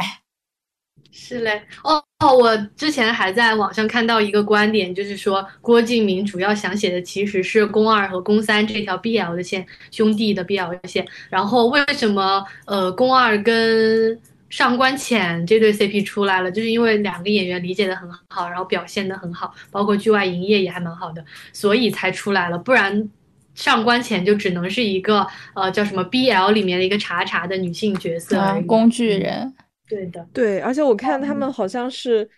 [1.18, 11.06] 是嘞，哦哦，我之前还在网上看到一个观点，就是说郭敬明主要想写的其实是宫二和宫三这条 BL 的线，兄弟的 BL 线。
[11.30, 23.08] 然后为什么呃宫二跟上官浅这对 CP 出来了，就是因为两个演员理解的很好，然后表现的很好，包括剧外营业也还蛮好的，所以才出来了，不然。
[23.54, 29.50] 上官浅就只能是一个呃叫什么 BL 里面的一个茶茶的女性角色工具人。
[29.88, 32.28] 对的，对，而且我看他们好像是，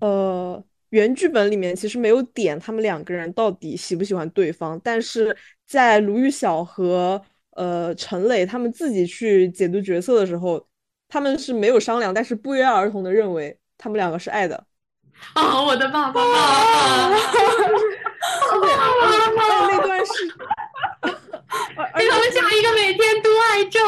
[0.00, 10.66] 呃，原剧本里面其实没有点他们两个人到底喜不喜欢对方，但是在卢玉晓和呃陈磊他们自己去解读角色的时候，
[11.08, 14.64] 他们是没有商量，但是不约而同的认为他们两个是爱的。
[15.34, 17.16] 哦，我的爸爸妈妈。
[19.48, 20.26] 但那段是，
[21.96, 23.78] 给他们下一个每天都爱咒。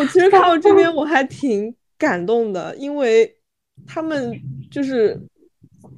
[0.00, 3.30] 我其实看到这边我还挺感动的，因为
[3.86, 4.32] 他们
[4.70, 5.20] 就是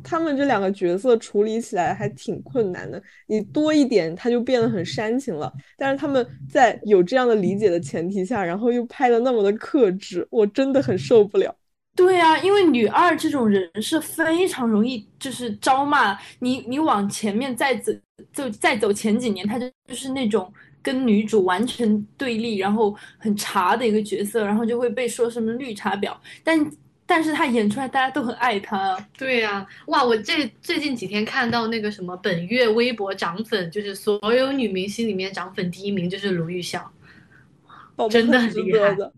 [0.03, 11.55] 他们这两个角色处理起来还挺困难的，你多一点他就变得很煽情了，但是他们在有这样的理解的前提下，然后又拍的那么的克制，我真的很受不了。
[11.95, 17.93] 对啊，因为女二这种人是非常容易就是招骂你，你往前面再走，
[18.33, 20.51] 就再走前几年，她就就是那种
[20.83, 26.73] 跟女主完全对立，然后很茶的一个角色，然后就会被说什么绿茶婊，但
[27.07, 28.99] 但是他演出来大家都很爱他。
[29.19, 30.03] 对呀、哇！
[30.03, 36.91] 我这最近几天看到那个什么本月微博涨粉，就是所有女明星里面涨粉第一名就是卢昱晓。
[38.11, 39.13] 真的很厉害得的，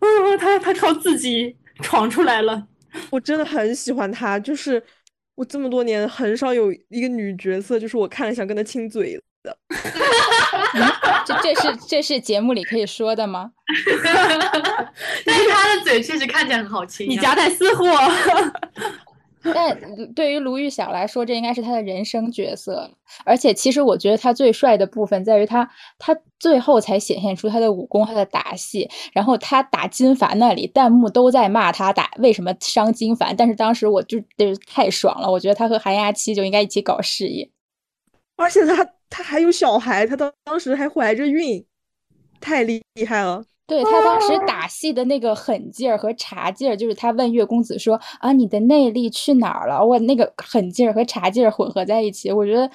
[0.00, 2.66] 嗯，她她靠自己闯出来了。
[3.10, 4.82] 我真的很喜欢他，就是
[5.34, 9.56] 我这么多年很少有一个女角色，就是我看了想跟她亲嘴的。
[11.24, 13.50] 这这是这是节目里可以说的吗？
[15.24, 17.08] 但是他的嘴确实看起来很好亲、啊。
[17.08, 17.86] 你夹带私货，
[19.54, 19.78] 但
[20.14, 22.90] 对于卢玉晓来说，这应该是他的人生角色。
[23.24, 28.88] 而且，其实我觉得他最帅的部分在于他，他最后才显现出他的武功，他的打戏。
[29.12, 37.48] 然后他打金凡那里，弹幕都在骂他打为什么伤金凡，但是当时我就就是太爽了，我觉得他和韩亚期就应该一起搞事业。
[38.36, 41.64] 而且他他还有小孩，他当当时还怀着孕，
[42.40, 43.44] 太厉害了。
[43.66, 52.70] 对他当时打戏的那个狠劲儿和茶劲儿，就是他问月公子说：“啊，你的内力去哪儿了？”我那个狠劲儿和茶劲儿混合在一起，我觉得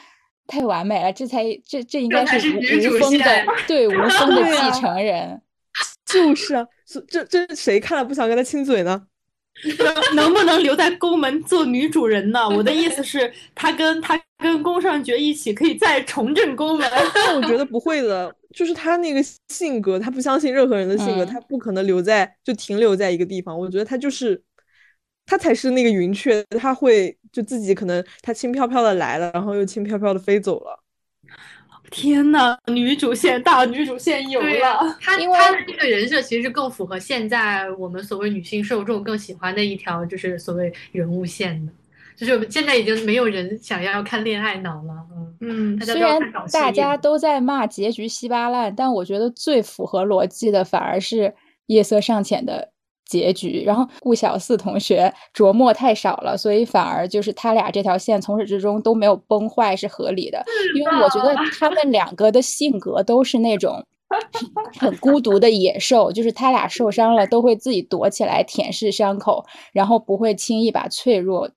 [0.45, 1.11] 太完美了。
[1.11, 3.25] 这才这这应该是吴女主吴峰的
[3.67, 5.41] 对吴峰的 继承人。
[6.05, 6.67] 就是啊，
[7.07, 9.07] 这这谁看了不想跟他亲嘴呢？
[9.79, 12.47] 能能不能留在宫门做女主人呢？
[12.49, 16.87] 我的意思是，他跟她跟宫上角一起可以再重振宫门。
[17.15, 23.57] 但我觉得不会的，就是他那个性格，他不相信任何人的性格，嗯他不可能留在就停留在一个地方。
[23.57, 24.39] 我觉得他就是
[25.25, 30.83] 他才是那个云雀，他会就自己可能他轻飘飘的来了，然后又轻飘飘的飞走了。
[31.91, 34.97] 天呐，女主线大女主线有、了。
[34.99, 41.71] 她因为她的这个人设其实更符合现在我们所谓女性受众更喜欢的一条，就是所谓人物线的。
[42.15, 44.93] 就是现在已经没有人想要看恋爱脑了，
[45.41, 46.19] 嗯嗯，虽然
[46.51, 51.33] 大家都在骂结局稀巴烂，但我觉得最符合逻辑的反而是
[51.67, 52.71] 夜色尚浅的。
[53.05, 60.43] 结局，然后顾小四同学琢磨太少了，所以反而就是他俩这条线从始至终都没有崩坏，是合理的。
[60.73, 63.85] 因为我觉得他们两个的性格都是那种
[64.79, 71.51] 很孤独的野兽，就是他俩受伤了都会自己躲起来舔舐伤口，然后不会轻易把脆弱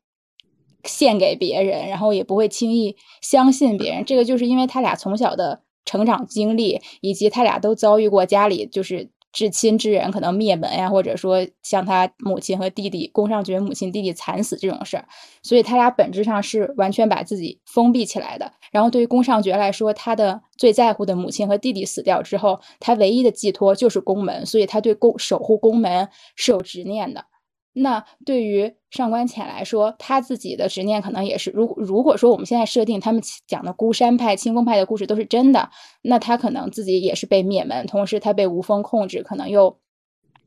[0.86, 4.04] 献给别人，然后也不会轻易相信别人。
[4.04, 9.10] 这个就是因为他俩从小的成长经历，以及他俩都遭遇过家里就是。
[9.32, 15.06] 至亲之人可能灭门呀，或者说像他母亲和弟弟宫上角母亲弟弟惨死这种事儿，
[15.42, 18.50] 所以他俩本质上是完全把自己封闭起来的。
[18.72, 27.26] 然后对于宫上角来说，他的最在乎的母亲和弟弟死掉之后，他唯一的寄托就是宫门，所以他对宫守护宫门是有执念的。
[27.78, 35.68] 那对于上官浅来说，他自己的执念可能也是，如如果说我们现在设定他们讲的孤山派、清风派的故事都是真的，
[36.00, 39.78] 那他可能自己也是被灭门，同时他被无风控制，可能又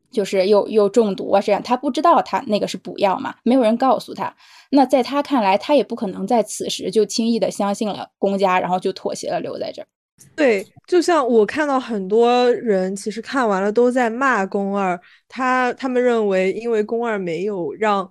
[0.10, 4.36] 就是又又中毒啊这样，他不知道他那个是补药嘛，没有人告诉他。
[4.72, 9.88] 那在他看来，他也不可能在此时就轻易的相信了公家，然后就妥协了留在这儿。
[10.36, 18.10] 对，就像我看到很多人其实看完了都在骂宫二，他他们认为因为宫二没有让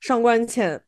[0.00, 0.82] 上官浅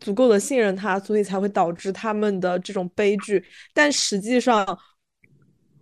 [0.00, 3.44] 足够的信任他，所以才会导致他们的这种悲剧。
[3.74, 4.66] 但实际上，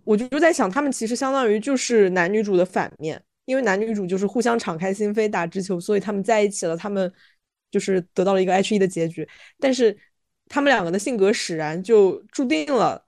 [0.03, 7.09] 我就就在想，他们其实相当于就是男女主的反面，因为男女主就是互相敞开心扉打直球，所以他们在一起了，他们
[7.71, 9.25] 就是得到了一个 H E 的结局。
[9.57, 9.97] 但是
[10.49, 13.06] 他们两个的性格使然，就注定了。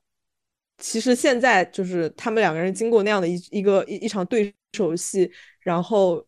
[0.80, 6.26] 其实现在就是他们两个人经过那样的一一个一一场对手戏，然后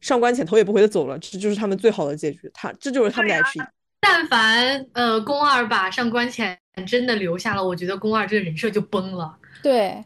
[0.00, 2.50] 上官浅头也不回的走了，这就是他们最好的结局。
[2.52, 3.62] 他这就是他们的 H E。
[4.00, 9.36] 但凡呃宫二把上官浅真的留下了，我觉得宫二这个人设就崩了。
[9.62, 10.04] 对，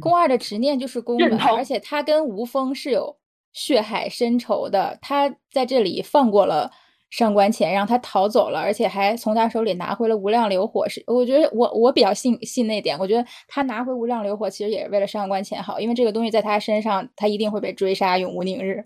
[0.00, 3.16] 宫二的执念就是宫本，而且他跟吴峰是有
[3.52, 6.70] 血海深仇的，他在这里放过了。
[7.10, 10.88] 上官浅让他逃走了，而且还从他手里拿回了无量流火。
[10.88, 12.98] 是，我觉得我我比较信信那点。
[12.98, 18.84] 我觉得他拿回无量流火，其实也是为了上官浅好，因为这个东西在他身上，他一定会被追杀，永无宁日。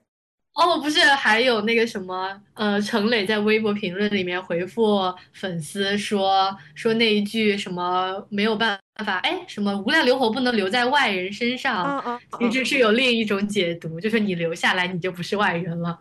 [0.55, 5.01] 哦，不是，还有那个什么，呃，程磊在微博评论里面回复
[5.33, 15.99] 粉丝说说那一句什么没有办法，哎，什么无量流火不能留在外人身上，其实是有另一种解读，就是你留下来，你就不是外人了。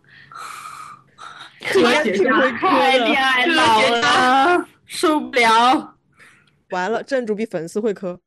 [1.62, 5.96] 科学家太恋爱脑了，受不了。
[6.72, 8.20] 完了，正主比粉丝会磕。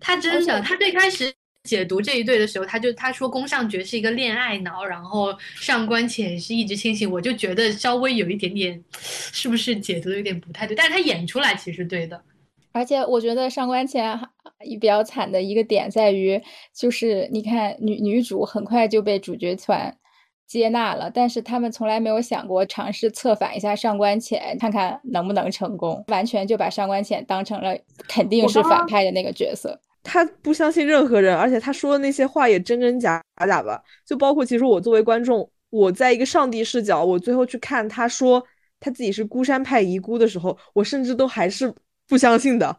[0.00, 1.32] 他真的，他最开始
[1.64, 10.74] 解读这一对的时候，他就他说宫上角是一个恋爱脑，然后上官浅是一直清醒，我就觉得稍微有一点点，是不是解读的有点不太对？
[10.74, 12.20] 但是他演出来其实对的。
[12.72, 14.18] 而且我觉得上官浅
[14.80, 16.40] 比较惨的一个点在于，
[16.74, 19.94] 就是你看女女主很快就被主角团。
[20.52, 26.04] 接纳了，但是他们从来没有想过尝试策反一下上官浅，看看能不能成功。
[26.08, 27.74] 完全就把上官浅当成了
[28.06, 29.80] 肯定是反派的那个角色。
[30.02, 33.80] 他不相信任何人，而且他说的那些话也真真假假吧。
[34.06, 38.44] 就包括其实我作为观众，我在一个上帝视角，我最后去看他说
[38.78, 41.72] 他自己是孤山派遗孤的时候，我甚至都还是
[42.06, 42.76] 不相信的。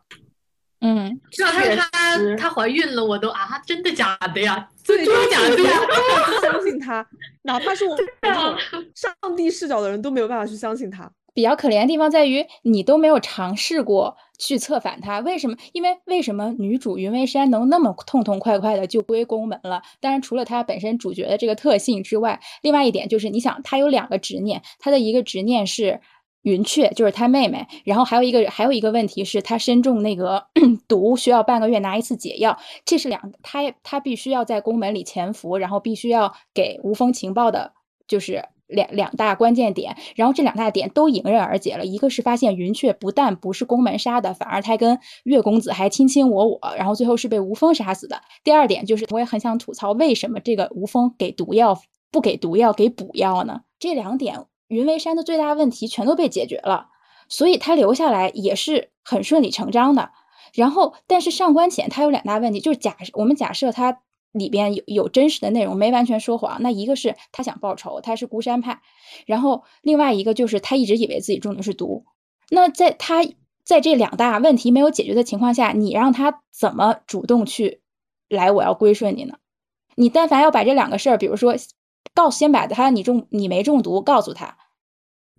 [0.85, 4.67] 嗯，知道他他她怀孕了，我都啊，真的假的呀？
[4.83, 5.79] 真的假的呀？
[6.43, 7.07] 相信她，
[7.43, 7.97] 哪怕是我
[8.93, 11.09] 上帝视角的人都没有办法去相信她。
[11.33, 15.55] 比较可怜的地方在于，你都没有尝试过去策反他，为什么？
[15.71, 19.81] 因为为什么女主云为山能那么痛痛快快的就归宫门了？
[20.01, 26.01] 当然，除了她本身主角的这个特性之外，另外一点就是，你想，她有两个执念，她的一个执念是。
[26.43, 30.45] 云雀就是他妹妹，然后还有一个还有一个问题是，他身中那个
[30.87, 32.57] 毒，需要半个月拿一次解药。
[32.85, 37.71] 这是两，他他必须要在宫门里潜伏，然后必须要给吴峰情报的，
[38.07, 39.95] 就是两两大关键点。
[40.15, 41.85] 然后这两大点都迎刃而解了。
[41.85, 48.21] 一个是发现云雀不但不是宫门杀的，反而他跟月公子还卿卿我我，然后最后是被吴峰杀死的。
[48.43, 51.79] 第二点就是，我也很想吐槽，为什么这个吴峰给毒药
[52.11, 53.61] 不给毒药给补药呢？
[53.79, 54.45] 这两点。
[54.73, 56.87] 云为山的最大问题全都被解决了，
[57.29, 60.11] 所以他留下来也是很顺理成章的。
[60.53, 64.01] 然后，但是上官浅他有两大问题，就是假我们假设他
[64.31, 66.61] 里边有有真实的内容，没完全说谎。
[66.61, 68.75] 那一个是他想报仇，他是孤山派；
[69.25, 72.05] 然后另外一个就是他一直以为自己中的是毒。
[72.49, 73.25] 那在他
[73.63, 77.81] 在这两大问题没有解决的情况下，你让他怎么主动去
[78.29, 79.37] 来我要归顺你呢？
[79.95, 81.55] 你但凡要把这两个事儿，比如说
[82.13, 84.57] 告先把他你中你没中毒告诉他。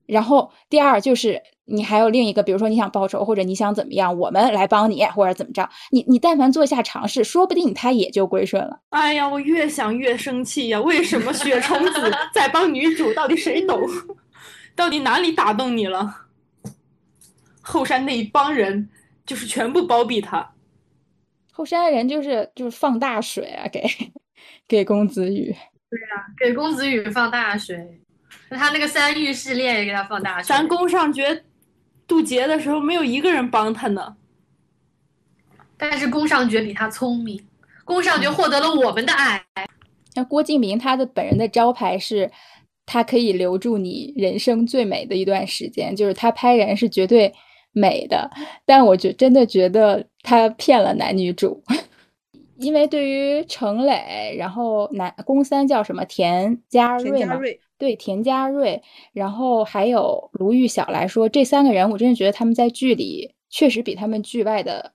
[0.06, 8.80] 然后第二就是你还有另一个，比如说你想报仇或者你想怎么样，我们来帮你或者怎么着，你你但凡做一下尝试，说不定他也就归顺了。
[8.90, 10.80] 哎呀，我越想越生气呀！
[10.80, 13.12] 为什么雪虫子 在帮女主？
[13.14, 13.80] 到底谁懂？
[14.76, 16.14] 到底哪里打动你了？
[17.62, 18.90] 后山那一帮人
[19.24, 20.50] 就是全部包庇他。
[21.50, 23.82] 后山人就是就是放大水啊，给
[24.68, 25.54] 给公子羽。
[25.88, 28.02] 对呀，给公子羽放大水。
[28.58, 30.48] 他那个三御试炼也给他放大水。
[30.48, 31.44] 咱宫上觉
[32.06, 34.16] 渡劫的时候没有一个人帮他呢。
[35.76, 37.44] 但是宫上觉比他聪明，
[37.84, 39.44] 宫上觉获得了我们的爱。
[40.14, 42.30] 那郭敬明他的本人的招牌是，
[42.86, 47.34] 他可以留住你人生最美的一段时间，就是他拍人是绝对
[47.72, 48.30] 美的。
[48.64, 51.62] 但我觉真的觉得他骗了男女主。
[52.56, 57.36] 因为对于程磊，然后男宫三叫什么田家瑞嘛，
[57.78, 64.92] 对田家瑞，然后还有卢玉晓来说，这三个人我真的觉得他们在剧里确实比他们剧外的，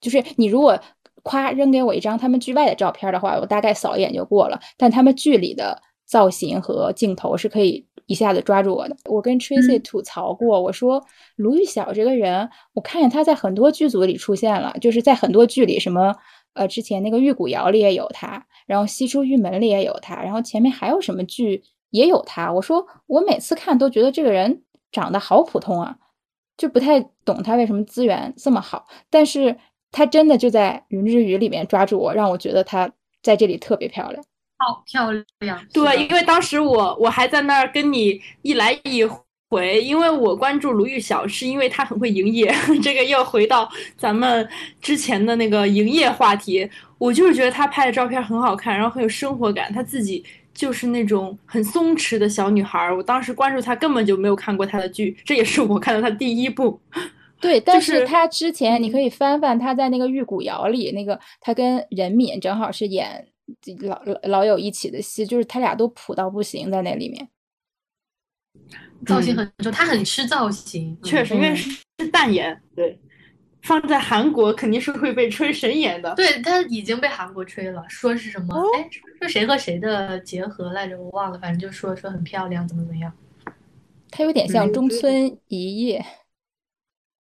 [0.00, 0.78] 就是你如果
[1.22, 4.60] 夸扔给我一张他们剧外的照片的话，我大概扫一眼就过了。
[4.76, 8.96] 但他们剧里的造型和镜头是可以一下子抓住我的。
[9.04, 11.04] 我跟 Tracy 吐槽过，我说
[11.36, 16.16] 卢玉晓这个人，我看见他在很多剧组里出现了，就是在很多剧里什么。
[16.52, 22.52] 呃，之前那个《玉骨遥》里也有他，然后《西出玉门》里也有他，然后前面还有什么剧也有他。
[22.52, 25.96] 我说我每次看都觉得这个人长得好普通啊，
[26.56, 28.86] 就不太懂他为什么资源这么好。
[29.08, 29.56] 但是
[29.92, 32.90] 他真的就在《云之羽》里面抓住我，让我觉得他
[33.22, 34.24] 在这里特别漂亮，
[34.58, 35.10] 好漂
[35.40, 35.66] 亮。
[35.72, 39.04] 对，因为当时我我还在那儿跟你一来一。
[39.52, 42.54] 回，因为我关注卢玉晓，是因为他很会营业。
[42.80, 44.48] 这个又回到咱们
[44.80, 46.70] 之前的那个营业话题。
[46.98, 49.72] 我就是觉得他拍的照片很好看，然后很有生活感。
[49.72, 52.92] 他自己就是那种很松弛的小女孩。
[52.92, 56.80] 我当时关注她，根本就没有看过她的剧，这也是我看到她第一部。
[57.40, 63.26] 对， 但是她之前你可以翻翻她在那个《玉骨遥》里，那个她跟任敏正好是演
[63.82, 67.28] 老老友一起的戏，就是他俩都普到不行在那里面。
[69.06, 71.82] 造型很重，他很吃造型，确实，因为是
[72.12, 73.00] 淡颜，对，
[73.62, 76.14] 放在韩国肯定是会被吹神颜的。
[76.14, 78.54] 对他已经被韩国吹了，说是什么？
[78.76, 78.88] 哎，
[79.18, 80.98] 说谁和谁的结合来着？
[80.98, 83.12] 我忘了，反正就说说很漂亮，怎么怎么样。
[84.10, 86.04] 他有点像中村一叶。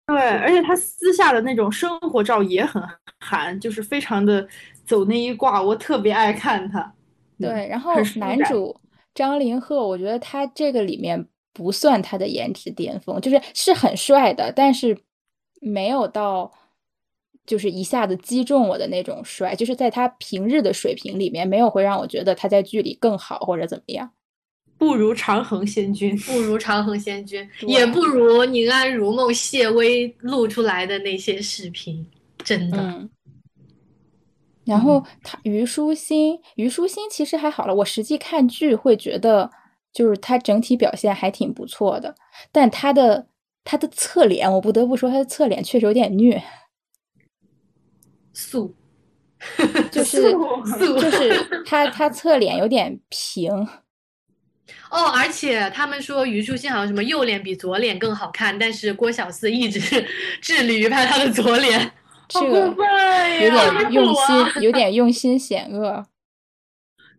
[0.07, 2.83] 对，而且他私下的那种生活照也很
[3.21, 4.47] 韩，就是非常的
[4.85, 6.93] 走那一挂，我特别爱看他。
[7.39, 8.79] 对，然后男主
[9.15, 11.27] 张凌赫，我觉得他这个里面。
[11.57, 14.99] 不算他的颜值巅峰，就是是很帅的，但是
[15.65, 16.53] 没有到
[17.47, 24.11] 就是一下子击中我的那种帅，就是在他平日的水平里面，没有会让我觉得他在剧里更好或者怎么样。
[24.77, 32.07] 不如长恒仙君， 不如长恒仙君，也不如宁安如梦谢薇录出来的那些视频，
[32.45, 33.09] 真的。
[34.65, 39.51] 然后他虞书欣，虞书欣其实还好了，我实际看剧会觉得。
[39.95, 42.17] 就是他整体表现还挺不错的，
[42.51, 43.29] 但他的
[43.65, 46.41] 他的侧脸，我不得不说他的侧脸确实有点虐，
[48.33, 48.75] 素
[49.91, 50.33] 就是
[50.79, 53.51] 就是他他侧脸有点平。
[54.91, 59.81] 哦，而且他们说虞书欣好像什么右脸比左脸更好看，但是郭小四一直
[60.41, 61.93] 致力于拍他的左脸，
[62.29, 62.69] 这个
[63.43, 66.07] 有点用心，有点用心险恶。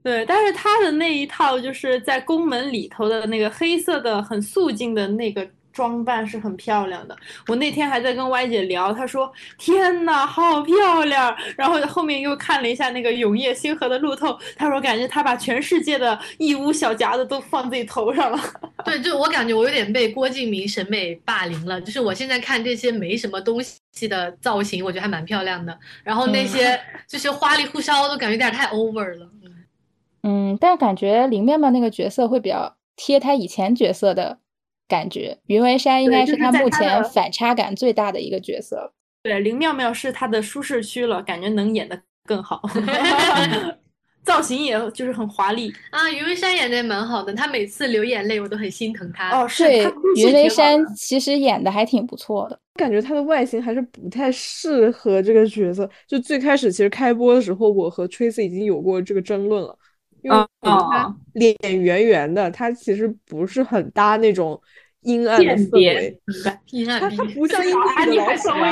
[0.02, 7.16] 对，但是他的那一套就是在宫门里头的那个黑色的很素净的那个装扮是很漂亮的。
[7.48, 18.40] 我那天还在跟歪姐聊，她说：“天呐，好漂亮！”然后后面又看了一下那个永夜星河的路透，她说感觉她把全世界的义乌小夹子都放自己头上了。
[18.86, 21.82] 对，就我感觉我有点被郭敬明审美霸凌了。
[21.82, 23.62] 就是我现在看这些没什么东
[23.92, 25.78] 西的造型，我觉得还蛮漂亮的。
[26.04, 29.30] 然后那些就是花里胡哨都感觉有点太 over 了。
[30.24, 34.40] 嗯，但感觉林妙妙那个角色会比较贴她以前角色的
[34.88, 35.38] 感觉。
[35.48, 38.94] 云为山应该是他目前反差感最大的一个角色。
[39.24, 42.62] 对，林妙妙是他的舒适区了，感觉能演的更好。
[44.24, 46.10] 造型也就是很华丽啊。
[46.10, 49.30] 云为山演的也蛮好的，他每次流眼泪我都很心疼他。
[49.30, 49.64] 哦，是。
[50.16, 55.88] 云为山其实演的还挺不错的，感觉他的外形还是不太适合这个角色。
[56.08, 59.78] 就最开始其实开播的时候，我和 Tracy 已经有过这个争论了。
[60.26, 64.60] 因为他脸圆圆的，他其实不是很搭那种
[65.02, 66.20] 阴暗的氛围。
[66.72, 68.42] 阴暗逼，他不像阴暗逼来演。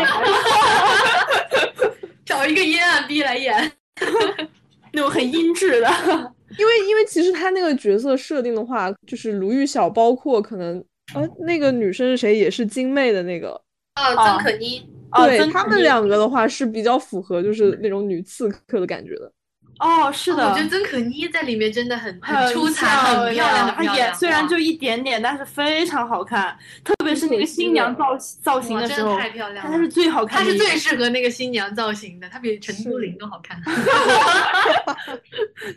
[2.25, 3.71] 找一个阴暗逼来演，
[4.93, 5.87] 那种很阴质的。
[6.57, 10.83] 因为因为其实他那个角色设定的话，就是卢玉晓，包括可能
[11.13, 12.35] 呃，那个女生是谁？
[12.35, 13.49] 也是金妹的那个
[13.95, 14.89] 哦，曾可妮。
[15.15, 19.31] 对他们两个的话是比较符合，就是那种女刺客的感觉的。
[19.79, 23.75] 哦，是的，我觉得曾可妮在里面真的很很出彩，很漂亮。
[23.75, 29.71] 她演虽然就一点点，但是非常好看，特别是那个新娘造造型的时候，太漂亮了。
[29.71, 33.61] 她是最好看的，她是最适合那个新娘造型的，她比陈都灵都好看。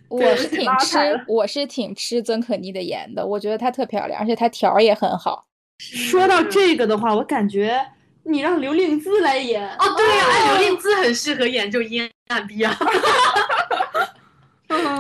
[0.09, 5.47] 我是挺吃，我是挺吃曾可妮的颜的，我觉得她特漂亮，而且她条也很好。
[5.79, 7.85] 说到这个的话，我感觉
[8.23, 12.77] 你让刘令姿来演哦，对呀，刘令姿很适合演就阴暗逼啊。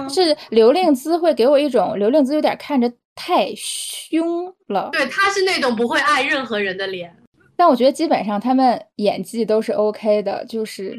[0.08, 7.14] 是刘令姿会给我一种刘令姿有点看着太凶了，对，她是那种不会爱任何人的脸。
[7.56, 10.94] 但我觉得基本上他们演技都是 OK 的，就是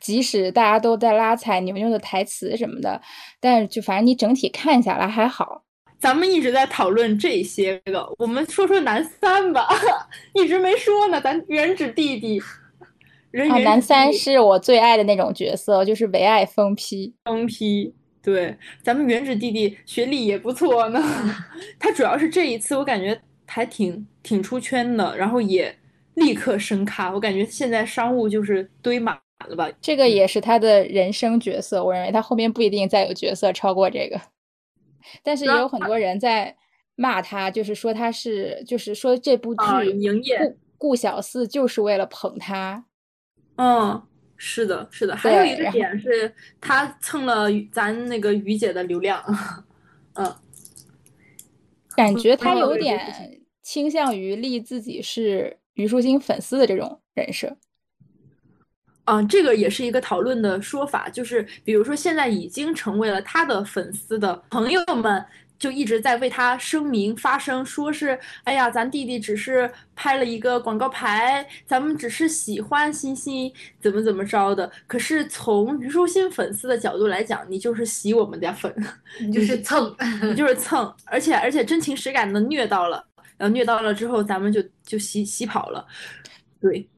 [0.00, 3.00] 即使大家都在拉踩牛牛的台词什么的，
[3.40, 5.62] 但是就反正你整体看下来还好。
[6.00, 9.68] 咱们一直在讨论这些个，我们说说男三吧，
[10.34, 11.20] 一直没说呢。
[11.20, 12.40] 咱原指弟弟，
[13.32, 17.94] 啊，男三是我最爱的那种角色，就是唯爱疯批，疯批。
[18.20, 21.00] 对，咱们原子弟弟学历也不错呢。
[21.78, 25.74] 他主要是这一次，我感觉还挺挺出圈的，然后也
[26.14, 27.10] 立刻升咖。
[27.12, 29.70] 我感觉现在商务就是堆满了吧。
[29.80, 34.20] 这个也是他的人生角色，我认为他后面不一定再有角色超过这个。
[35.22, 36.54] 但是也有很多人在
[36.96, 39.60] 骂他，就是说他是，就是说这部剧
[40.76, 42.84] 顾顾小四就是为了捧他。
[43.58, 44.02] 嗯。
[44.40, 49.20] 是的，是的，还有一个点是他蹭了咱那个于姐的流量，
[50.14, 50.32] 嗯，
[51.96, 57.56] 感觉他有点倾向于立自己是虞书欣粉丝的这种人设。
[59.06, 65.26] 嗯，这个也是一个讨论的说法，就是比如说现在已经成为了他的粉丝的朋友们。
[65.58, 74.70] 就一直在为他声明发声，说是哎呀，咱弟弟只是拍了一个广告牌，咱们只是喜欢欣欣，怎么怎么着的。
[74.86, 78.72] 可是从虞书欣粉丝的角度来讲，你就是洗我们家粉，
[79.20, 83.04] 你就是蹭， 你就是蹭，而且而且真情实感的虐到了，
[83.36, 85.84] 然后虐到了之后，咱们就就洗洗跑了，
[86.60, 86.88] 对。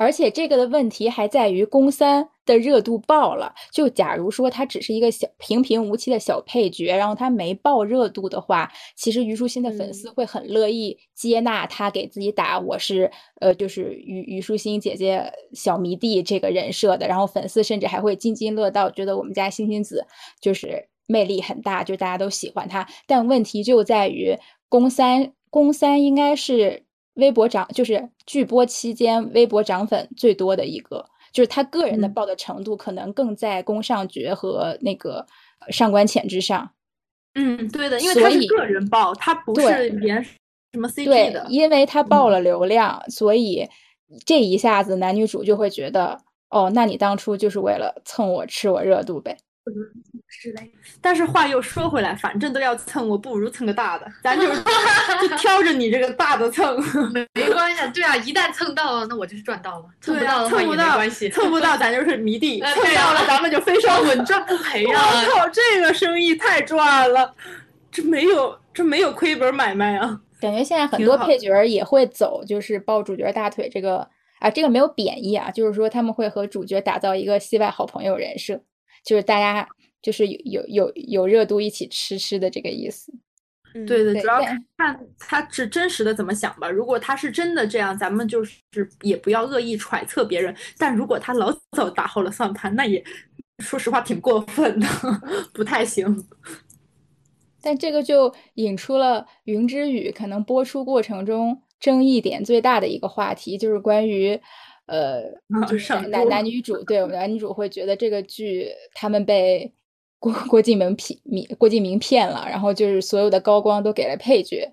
[0.00, 3.54] 而且这个的问题还在于宫三的热度爆了。
[3.70, 13.10] 就假如说他只是一个小平平无奇的小配角，然后他没爆热度的话，其实虞书欣的粉丝会很乐意接纳他给自己打我是
[13.42, 17.06] 呃就是虞虞书欣姐姐小迷弟这个人设的。
[17.06, 20.06] 然后粉丝甚至还会津津乐道，觉得我们家欣欣子
[20.40, 22.88] 就是魅力很大，就大家都喜欢他。
[23.06, 24.34] 但问题就在于
[24.70, 26.84] 宫三宫三应该是。
[27.14, 35.26] 微博涨就是剧播期间微博涨粉最多的一个，就是他个人的爆的程度可能更在宫上角和那个
[35.70, 36.70] 上官浅之上。
[37.34, 40.22] 嗯，对的，因为他是个人爆，他不是连
[40.72, 41.46] 什么 CP 的。
[41.48, 43.68] 因为他爆了流量，所以
[44.24, 49.36] 这一下子男女主就会觉得，哦，那你当初就是为了蹭我吃我热度呗。
[50.26, 54.46] 是嘞，但是话又说回来，反正都要蹭，我不如蹭个大的，咱就
[55.20, 56.76] 就挑着你这个大的蹭，
[57.34, 57.82] 没关系。
[57.92, 59.84] 对啊，一旦蹭到了，那我就是赚到了。
[60.00, 65.02] 蹭不到的话也没关系，蹭不到咱就是迷弟，蹭到了咱们就飞升，稳赚不赔啊！
[65.02, 67.34] 我靠，这个生意太赚了，
[67.92, 70.20] 这没有这没有亏本买卖啊！
[70.40, 74.08] 感觉现在很多配角也会走，就是抱主角大腿这个
[74.40, 78.62] 啊，这个没有贬义啊，就是说他们会和主角打造一个戏外好朋友人设。
[79.04, 79.66] 就是大家
[80.02, 83.12] 就是有有有有热度一起吃吃的这个意思，
[83.86, 84.40] 对的，主要
[84.76, 86.68] 看他是真实的怎么想吧。
[86.70, 88.58] 如果他是真的这样，咱们就是
[89.02, 90.54] 也不要恶意揣测别人。
[90.78, 93.02] 但如果他老早打好了算盘，那也
[93.58, 94.86] 说实话挺过分的，
[95.52, 96.24] 不太行。
[97.62, 104.40] 但这个就引出了《云之羽》可能播出过程中争议点最大的一个话题，就是关于。
[104.90, 105.22] 呃，
[105.68, 109.72] 就是男男女主，对我们男女主会觉得这个剧他们被
[110.18, 111.16] 郭郭敬明骗，
[111.56, 114.68] 郭敬明骗了，然后就是所有的高光都给了配角，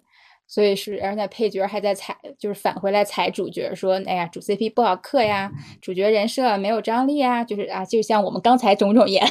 [0.48, 9.24] 所以是而且配角还在踩，就是返回来踩主角，说哎呀主 CP 不好磕呀，主角人设没有张力啊，就是啊，就像我们刚才种种言，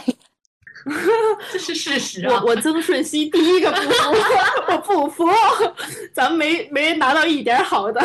[1.53, 2.41] 这是事实啊。
[2.45, 3.93] 我我曾舜晞第一个不服，
[4.69, 5.25] 我不服，
[6.15, 8.01] 咱们没没拿到一点好的。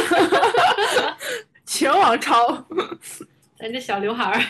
[1.74, 2.66] 全网抄，
[3.58, 4.42] 咱这小刘海儿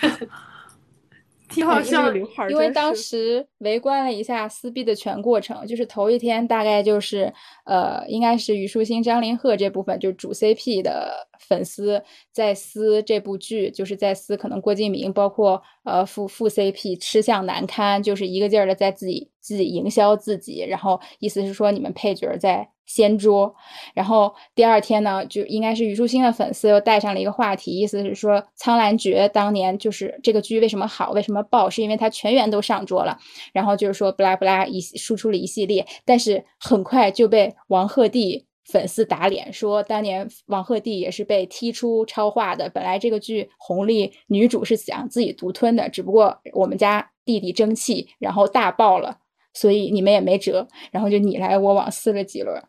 [1.47, 2.11] 挺好笑。
[2.49, 7.31] 因为当时围观了一下撕逼的全过程，就是头一天大概就是
[7.65, 22.71] 呃，应该是虞书欣、张凌赫这部分，就是主 CP 的粉丝在撕这部剧，就是在撕可能郭敬明，包括呃副副 CP 吃相难堪，就是一个劲儿的在自己自己营销自己，然后意思是说你们配角在。
[22.93, 23.55] 掀桌。
[23.93, 33.17] 然后第二天呢，就应该是虞书欣的粉丝又带上了一个话题，意思是说《苍兰诀》当年就是这个剧为什么好，为什么爆，是因为它全员都上桌了。
[33.53, 38.43] 然后就是说不拉不拉一输出了一系列，但是很快就被王鹤棣。
[38.63, 42.69] 粉丝打脸说，当年王鹤棣也是被踢出超话的。
[42.69, 49.17] 本来这个剧红利女主是想自己独吞的，只不过我们家弟弟争气，然后大爆了，
[49.51, 50.65] 所以你们也没辙。
[50.91, 52.63] 然后就你来我往撕了几轮。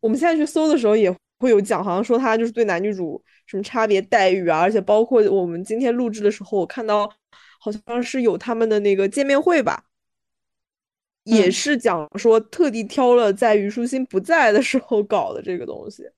[0.00, 7.10] 我们现在去搜的时候也会有讲，好像说他就是对男女主什么差别待遇啊，而且包括我们今天录制的时候，我看到
[7.60, 9.84] 好像是有他们的那个见面会吧。
[11.24, 16.08] 也是讲说特地挑了在虞书欣不在的时候搞的这个东西。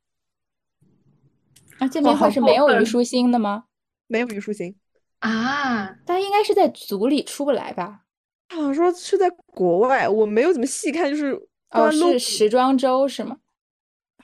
[1.78, 3.64] 啊，见面会是没有虞书欣的吗？
[4.06, 4.76] 没有虞书欣
[5.18, 8.02] 啊，他应该是在组里出不来吧？
[8.50, 11.32] 好像说是在国外，我没有怎么细看，就是
[11.70, 13.38] 哦，是时装周是吗？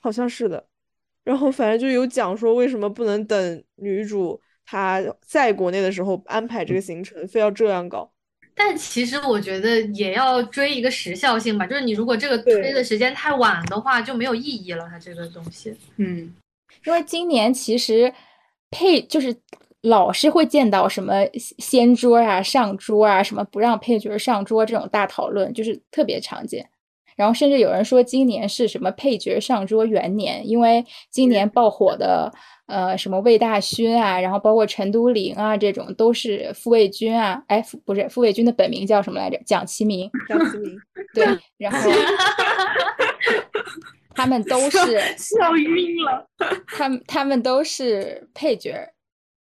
[0.07, 0.65] 好像是的。
[1.25, 8.13] 然后反正就有讲说为什么不能等女主她在国内的时候安排这个行程，非要这样搞。
[8.55, 14.87] 但其实我觉得也要追一个时效性吧，就是你如果这个推的时间太晚的话，就没有意义了。
[14.89, 16.33] 它这个东西，嗯，
[16.85, 18.15] 因为今年其实
[18.71, 19.37] 配就是
[19.81, 21.13] 老是会见到什么
[21.59, 26.71] 掀桌啊、上桌啊，什么不让配角上桌这种大讨论，就是特别常见。
[27.17, 32.33] 然后甚至有人说今年是什么配角上桌元年，因为今年爆火的。
[32.69, 37.41] 呃，什么魏大勋啊，然后包括陈都灵啊，这种都是傅卫军啊。
[37.47, 39.41] 哎，不是傅卫军的本名叫什么来着？
[39.47, 40.11] 蒋奇明。
[40.29, 40.77] 蒋奇明。
[41.15, 41.25] 对，
[41.59, 41.79] 然后
[44.17, 46.29] 他们都是笑晕了。
[46.67, 48.75] 他们他们都是配角，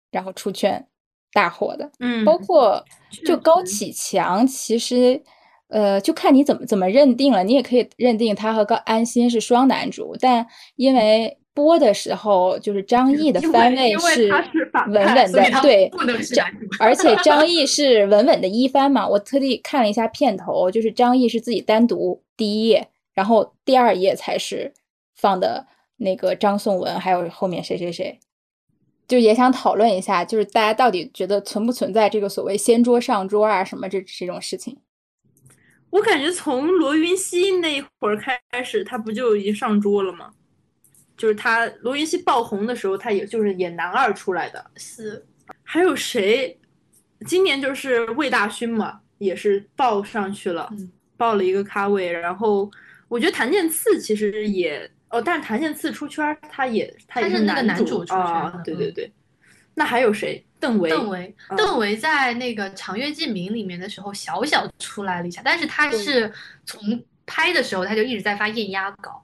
[0.09, 0.87] 然后出圈
[1.31, 1.91] 大火的。
[1.99, 2.83] 嗯，包括
[3.23, 5.21] 就高启强，其实
[5.71, 7.43] 呃，就看你怎么怎么认定了。
[7.43, 10.45] 你也可以认定他和高安心是双男主，但
[10.75, 11.37] 因为。
[11.53, 14.31] 播的时候，就是张译的番位是
[14.87, 15.91] 稳稳的，对，
[16.79, 19.05] 而且张译是稳稳的一番嘛。
[19.05, 24.73] 我特地看了一下片头，就是张译是自己单独第一页，然后第二页才是
[25.13, 25.67] 放的
[25.97, 28.17] 那个张颂文，还有后面谁谁谁。
[29.09, 34.77] 就也想讨论一下，就是大家到底觉得存不存在这个所谓掀桌上桌啊什么这这种事情？
[35.91, 40.31] 我感觉从罗云熙那会儿开始，他不就已经上桌了吗？
[41.15, 44.71] 就是他罗云熙爆红的时候，他也就是演男二出来的。
[44.77, 45.23] 是，
[45.61, 46.57] 还有谁？
[47.27, 50.67] 今年就是魏大勋嘛，也是爆上去了，
[51.17, 52.11] 爆了一个咖位。
[52.11, 52.71] 然后
[53.07, 58.61] 我觉得谭健次其实也哦，但是谭健次出圈，他也他也是男主出圈。
[58.65, 59.11] 对对对。
[59.73, 60.43] 那还有谁？
[60.59, 60.89] 邓为。
[60.89, 66.31] 邓为，邓为在那个《长月烬明》里面的时候小小出来了一下，但是他是
[66.65, 66.79] 从
[67.25, 69.23] 拍的时候他就一直在发艳压稿。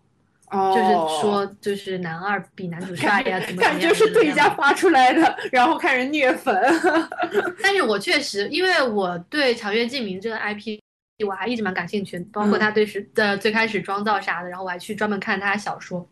[0.50, 6.56] 就是说，就是男二比男主帅呀，怎么 感觉是对家发出来的，然后开始虐粉。
[7.62, 10.80] 但是我确实，因为我对《长月烬明》这个 IP，
[11.28, 16.08] 我还一直蛮感兴趣，包括他对是的最开始妆造啥的，然后我还去专门看他小说。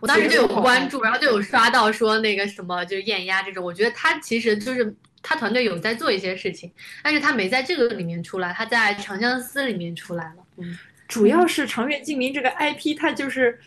[0.00, 6.70] 我当时就有关注，然后就有刷到说那个什么，就是艳压这种，我觉得他其实就是他团队有在做一些事情，
[7.02, 10.44] 但是他没在这个里面出来，他在《长相思》里面出来了。
[10.56, 10.78] 嗯。
[11.08, 13.58] 主要是《长月烬明》这个 IP，它就是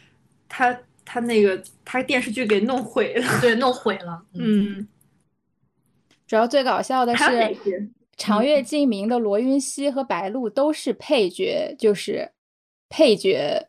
[0.47, 4.23] 他他那个他电视剧给弄毁了，对，弄毁了。
[4.33, 4.87] 嗯，
[6.25, 7.23] 主要最搞笑的是
[8.15, 12.31] 《长月烬明》的罗云熙和白鹿都是配角，就是
[12.87, 13.67] 配角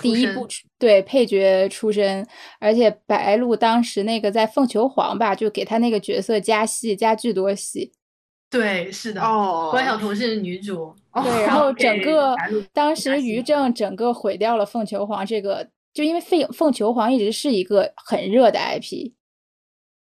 [0.00, 0.46] 第一部
[0.78, 2.26] 对配角出身，
[2.58, 7.92] 而且白鹿当时那个在《凤求凰》吧，就给他那个角色加戏加巨多戏。
[8.50, 9.20] 对，是的。
[9.20, 10.94] 哦，关晓彤是女主。
[11.22, 12.36] 对，然后整个
[12.72, 19.12] 当时于正整个毁掉了凤求凰这个，就因为凤凤求凰一直是一个很热的 IP，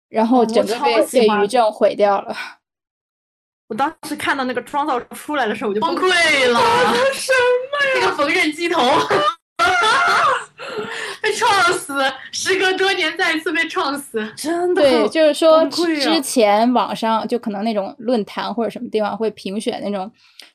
[0.09, 2.35] 然后整个被被于正毁掉了。
[3.69, 6.09] 我当时看到那个妆造出来的时候，我就崩溃
[6.51, 6.61] 了。
[7.13, 7.33] 什
[7.71, 8.01] 么呀？
[8.01, 8.81] 那个缝纫机头。
[11.23, 11.95] 被撞死，
[12.33, 14.83] 时隔多年再一次被撞死，真的。
[14.83, 20.11] 对，就是说之前网上就可能那种论坛或者什么地方会评选那种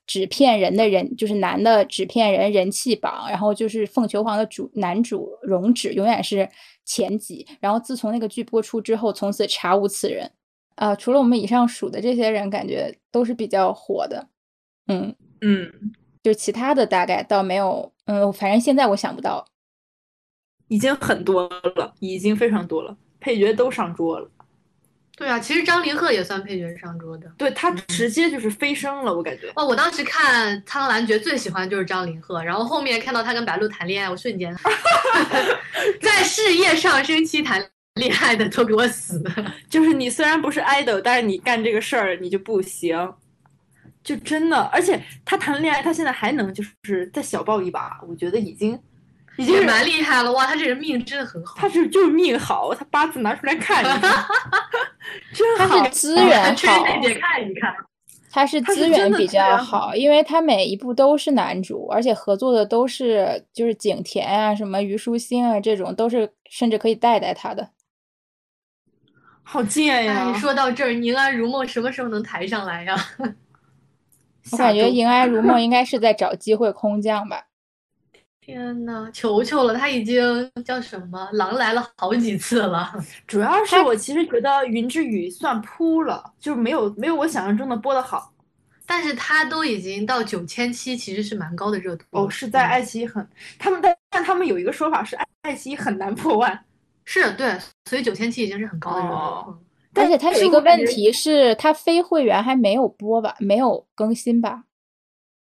[0.06, 6.50] 纸片人的人，就是男的纸片人人气榜，然后就是凤求凰的主男主容止永远是
[6.84, 10.30] 前几，然后自从那个剧播出之后，从此查无此人。
[10.76, 14.28] 啊，除了我们以上数的这些人，感觉都是比较火的。
[14.88, 15.72] 嗯嗯，
[16.28, 19.46] 就其他的大概倒没有，嗯，反正现在我想不到。
[20.68, 24.30] 已经很多了，已经非常多了，配角都上桌了。
[25.16, 27.32] 对啊，其实张凌赫也算配角上桌的。
[27.38, 29.50] 对他直接就是飞升了，我感觉。
[29.56, 34.54] 哦，我当时看《苍兰诀》最喜欢就是张凌赫，然后后面看到他跟白鹿谈恋爱，我瞬间
[36.02, 39.24] 在事业上升期谈恋爱的都给我死！
[39.70, 43.14] 就是你虽然不是 idol，但是你干这个事儿你就不行，
[44.08, 44.58] 就真的。
[44.72, 48.80] 而且他谈恋爱，他现在还能就是再小爆一把，我觉得已经。
[49.40, 50.48] 已经蛮厉害了哇！
[50.48, 54.26] 他这人命真的很好，他是就是命好，他八字拿出来看一看，
[55.32, 55.68] 真好。
[55.68, 57.72] 他是资源好，姐看一看。
[58.32, 67.70] 他是资源比较好，因为他每一部都是男主，而且合作的都是就是景甜啊、什么虞书欣啊这种，都是甚至可以带带他的。
[69.44, 70.34] 好贱呀！
[70.34, 72.96] 说到这儿，宁安如梦什么时候能抬上来呀？
[74.52, 77.44] 我感觉宁安如梦应该是在找机会空降吧。
[78.40, 82.94] 天呐，求求了，他已经叫什么狼来了好几次了。
[83.28, 88.32] 主要是我其实觉得云之羽算扑了，就是没有没有我想象中的播的好。
[88.86, 92.06] 但是他都已经到九千七，其实是蛮高的热度。
[92.12, 93.28] 哦，是在爱奇艺很，
[93.60, 96.58] 他们但但他们有一个说法是爱爱奇艺很难破万。
[97.04, 97.58] 是对，
[97.90, 99.58] 所以九千七已经是很高的热度。
[99.98, 104.64] 而且它有一个问题是，它非会员还没有播吧，没有更新吧。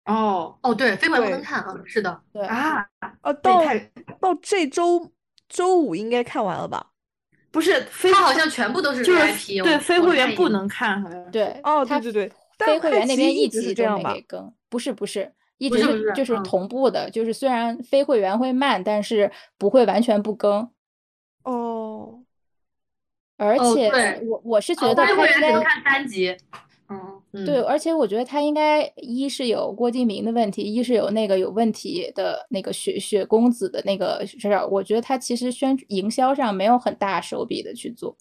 [0.05, 2.85] 哦哦，对，非会员不能看啊，是的，对啊，
[3.21, 3.61] 哦，到
[4.19, 5.11] 到这周
[5.47, 6.87] 周五应该看完了吧？
[7.51, 20.69] 不是，他好像全部都是 VIP，对，非会员不能看，好像对，哦，对对对，非会员那边一集这样没给更，不是不是，一直是就是同步的，就是虽然非会员会慢，但是不会完全不更。
[21.43, 22.22] 哦，
[23.43, 26.35] 而且我我是觉得他会员只能看三集。
[27.31, 34.67] 嗯，对，而且我觉得他应该一是有郭敬明的问题，一是有那个有问题的那个雪雪公子的那个事儿。
[34.67, 38.15] 我觉得他其实宣营销上没有很大手笔的去做。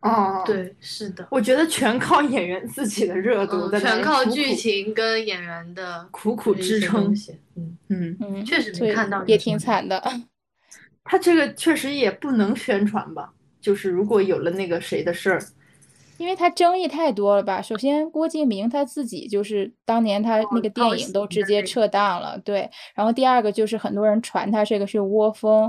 [0.00, 7.14] 哦，对，是的，我觉得全靠演员自己的热度，全靠剧情跟演员的苦苦支撑。
[7.54, 10.02] 嗯嗯嗯，确实没看到，也挺惨的。
[11.04, 13.33] 他这个确实也不能宣传吧？
[13.64, 15.42] 就是如果有了那个谁的事儿。
[16.18, 17.62] 因为他争议太多了吧？
[17.62, 22.70] 首先，郭敬明他自己就是当年他那个电影都直接撤档了，对。
[22.94, 25.68] 然后第二个就是很多人传他这个是窝蜂，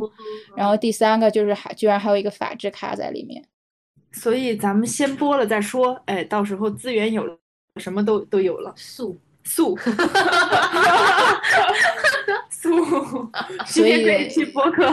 [0.56, 3.44] 然后第三个就是还居然还有一个法制卡在里面。
[4.12, 7.36] 所以咱们先播了再说，哎，到时候资源有了，
[7.78, 9.76] 什么都都有了，素素，
[12.52, 12.86] 素
[13.66, 14.90] 所以播客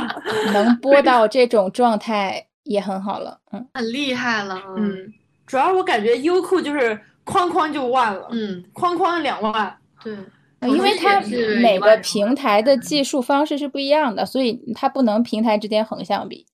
[0.53, 5.13] 能播到这种状态也很好了，嗯，很厉害了，嗯。
[5.45, 10.17] 主要我感觉优酷就是哐哐就万了，嗯，哐哐两万，对，
[10.63, 11.21] 因为它
[11.61, 16.47] 每个平台的计数方式是不一样的，所以它不能平台之间横向比。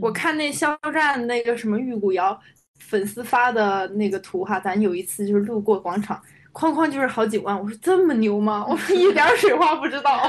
[0.00, 2.38] 我看那肖战那个什么玉骨遥
[2.78, 6.18] 粉丝发的那个图哈，咱有一次就是路过广场，
[6.54, 8.64] 哐哐就是好几万，我说这么牛吗？
[8.66, 10.22] 我说一点水花不知道，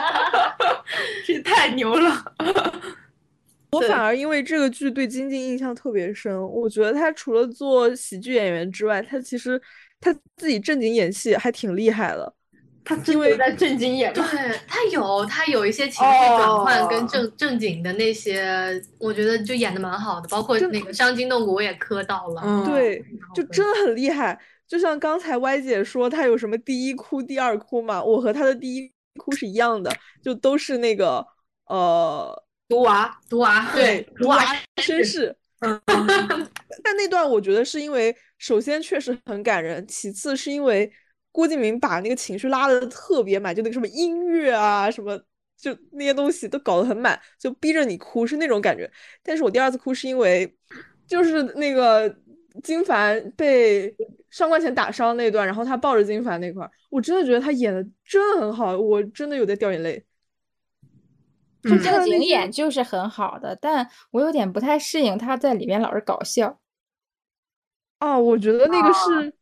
[1.26, 2.34] 这太牛了。
[3.72, 9.62] 我反而因为这个剧对金靖印象特别深，我觉得他除了做喜剧演员之外，他其实
[10.00, 12.34] 他自己正经演戏还挺厉害的。
[12.86, 14.24] 他因为在正经演，对
[14.66, 23.04] 他有他有一些情绪转换跟正正经的那些，我觉得就演的蛮好的，包括那个伤筋动骨我也磕到了，对，
[23.36, 24.40] 就真的很厉害。
[24.66, 29.94] 就像刚才歪姐说她有什么第一哭第二哭嘛，我和她的第一哭是一样的，
[30.24, 31.28] 就都是那个
[31.66, 32.44] 呃。
[32.68, 34.44] 毒娃，毒娃，对，毒娃
[34.78, 35.36] 绅士。
[35.60, 35.82] 嗯，
[36.84, 40.92] 但那段我觉得是因为，首先确实很感人，其次是因为
[41.32, 45.18] 郭敬明把那个情绪拉的特别满，就那个什么音乐啊，什么
[45.58, 48.90] 就那些东西都搞得很满，就逼着你哭，是那种感觉。
[49.24, 50.56] 但是我第二次哭是因为，
[51.08, 52.14] 就是那个
[52.64, 53.92] 金凡被
[54.30, 60.04] 上官浅打伤那段，然后他抱着金凡那块，我真的觉得他演的真的很好，我真的有在掉眼泪。
[61.80, 66.60] 正经演就是很好的，但我有点不太适应他在里面老是搞笑。
[68.00, 69.34] 啊，我觉得那个是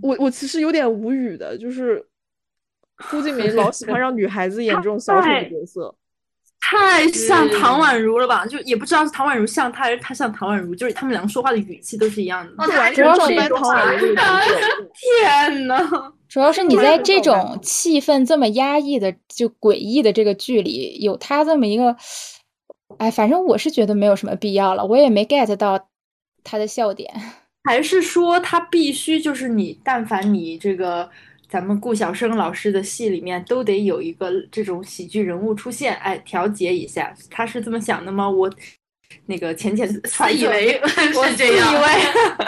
[0.00, 2.06] 我，我其实有点无语的，就是
[3.10, 5.94] 郭敬明老喜欢让女孩子演这种小丑的角色，
[6.72, 8.46] 太像唐宛如了吧？
[8.46, 14.14] 就也不知道是唐宛如像他，还是他像唐宛如，就是他们两个说话的语气都是一样的，完全照搬唐宛如。
[14.94, 16.12] 天呐！
[16.28, 21.94] 主要是你在 这种气氛这么压抑的、就诡异的这个剧里，有他这么一个，
[22.96, 25.88] 哎，反正我是觉得没有什么必要了，我也没 get 到
[26.42, 27.12] 他的笑点。
[27.68, 31.08] 还是说他必须就是你，但凡你这个
[31.52, 38.26] 咱们顾晓生老师的戏里面都得有一个这种喜剧人物出现，哎，调节一下，他是这么想的吗？
[38.26, 38.50] 我
[39.26, 40.00] 那个浅浅自
[40.32, 40.80] 以为
[41.14, 41.82] 我是这样，以为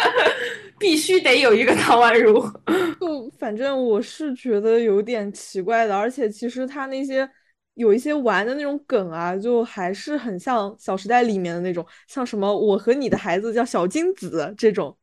[0.81, 2.41] 必须得有一个唐宛如。
[2.99, 7.29] 就反正我是觉得有点奇怪的，而且其实他那些
[7.75, 14.97] 有一些玩的那种梗啊，就还是很像《小时代》里面的那种，像什么我和你的孩子叫小金子这种，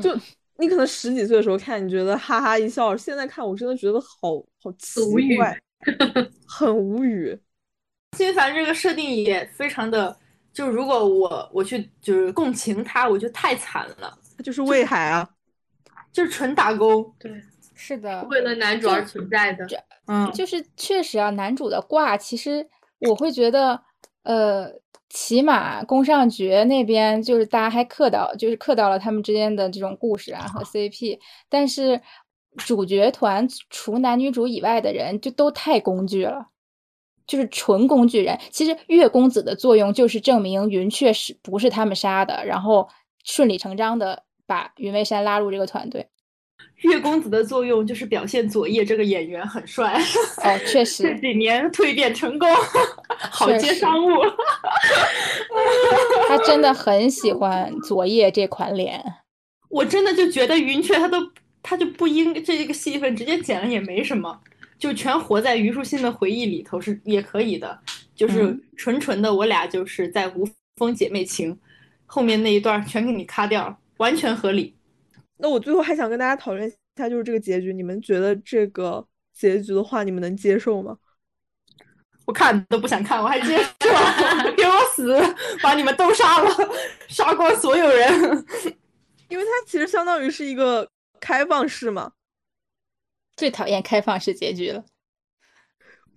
[0.00, 0.16] 就
[0.60, 5.00] 你可能十几岁的时候看，你觉得哈哈一笑，现在看我真的觉得好好奇
[5.36, 5.58] 怪，
[6.46, 7.38] 很无语。
[8.16, 10.14] 金凡这个设定也非常的，
[10.52, 15.28] 就如果我我去就是共情他，我觉得太惨了，他就是魏海啊，
[16.12, 17.12] 就是纯打工。
[17.18, 17.32] 对，
[17.74, 19.66] 是的，为了男主而存在的。
[20.06, 22.68] 嗯，就是确实啊，男主的挂，其实
[23.08, 23.80] 我会觉得，
[24.24, 24.68] 呃，
[25.10, 32.00] 起码宫上角那边就是大家还刻到，就是刻到了他们之间的这种故事啊和 CP，但是
[32.56, 36.46] 主角团除男女主以外的人就都太工具了，
[37.26, 38.38] 就是纯工具人。
[38.50, 42.88] 其实月公子的作用就是证明云雀是不是他们杀的，然后
[43.24, 46.08] 顺理成章的把云为山拉入这个团队。
[46.82, 50.00] 月公子的作用就是表现佐叶这个演员很帅。
[50.42, 52.48] 哦，确实这，几年蜕变成功，
[53.30, 54.08] 好接商务。
[56.28, 59.02] 他真的很喜欢佐叶这款脸。
[59.68, 61.18] 我真的就觉得云雀他都
[61.62, 64.40] 他就不应这个戏份直接剪了也没什么，
[64.78, 67.78] 就全活在虞书欣的回忆里头是也可以的，
[68.14, 71.58] 就是嗯纯纯的我俩就是在无风姐妹情，
[72.06, 74.74] 后面那一段全给你咔掉，完全合理。
[75.40, 80.98] 那我最后还想跟大家讨论一下，就是这个结局，你们觉得这个结局的话，你们能接受吗？
[82.26, 85.18] 我看都不想看，我还接受，给我死，
[85.62, 86.50] 把你们都杀了，
[87.08, 88.46] 杀光所有人。
[89.28, 90.88] 因为它其实相当于是一个
[91.18, 92.12] 开放式嘛，
[93.36, 94.84] 最讨厌开放式结局了。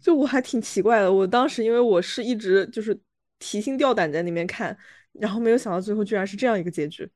[0.02, 1.12] 就我还挺奇怪的。
[1.12, 3.00] 我当时因为我是一直就是
[3.40, 4.78] 提心吊胆在那边看，
[5.14, 7.10] 然后没有想到最后居然是这样一个结局。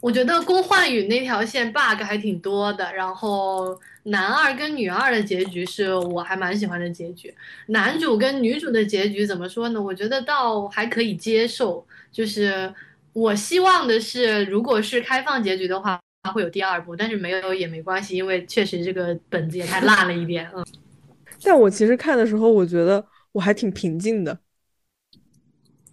[0.00, 7.34] 我觉得宫焕宇那条线 bug 还挺多的，然后男二跟女二的结局是我还蛮喜欢的结局，
[7.66, 9.80] 男主跟女主的结局怎么说呢？
[9.80, 12.72] 我觉得倒还可以接受，就是
[13.12, 16.00] 我希望的是，如果是开放结局的话，
[16.32, 20.64] 会有第二部，但是没有也没关系，因为确实这个本子也太烂了一点，嗯。
[21.44, 24.38] 但我其实看的时候，我觉得我还挺平静的。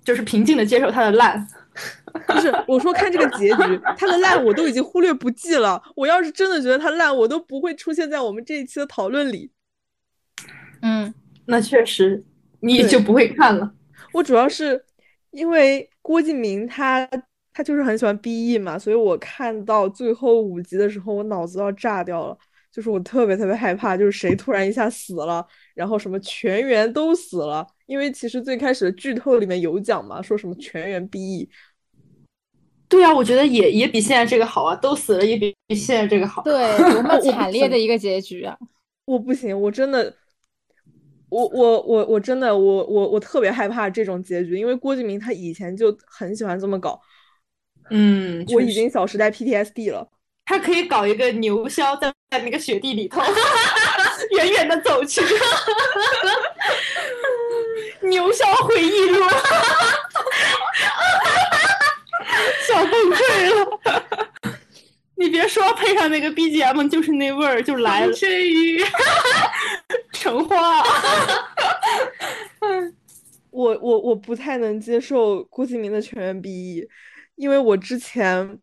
[0.03, 1.45] 就是平静的接受它的烂，
[2.47, 5.81] 就是我说看这个结局，它的烂我都已经忽略不计了。
[5.95, 9.51] 我要是真的觉得它烂，我都不会出现在我们这一期的讨论里。
[10.81, 11.13] 嗯，
[11.45, 12.23] 那确实
[12.61, 13.73] 你也就不会看了。
[14.13, 14.83] 我主要是
[15.31, 17.07] 因为郭敬明他
[17.53, 22.37] 他就是很喜欢 BE 嘛，所以我看到最后五集的时候，我脑子要炸掉了。
[22.69, 25.43] 就是我特别特别害怕，就是谁突然一下死了，
[25.73, 27.65] 然后什么全员都死了。
[27.87, 31.49] 因为其实最开始的剧透里面有讲嘛，说什么全员 BE，
[32.89, 36.41] 对啊，我觉得也也比现在这个好啊，都死了也比比现在这个好。
[36.43, 38.57] 对， 多么惨烈的一个结局啊！
[39.05, 40.13] 我不行，我真的，
[41.29, 46.99] 我我我我真的我我我特别害怕这种结局，因为郭敬明他以前就很喜欢这么搞，
[47.89, 50.07] 嗯，我已经小时代 PTSD 了。
[50.45, 53.21] 他可以搞一个牛枭在在那个雪地里头，
[54.37, 55.19] 远远的走去，
[58.07, 59.25] 牛枭回忆录，
[62.67, 63.79] 笑崩溃了。
[65.15, 68.79] 你别说，配上那个 BGM，就是那味儿就来了，吹雨，
[70.13, 70.83] 成花。
[73.49, 76.87] 我我我不太能接受郭敬明的全员 BE，
[77.35, 78.47] 因为我之前《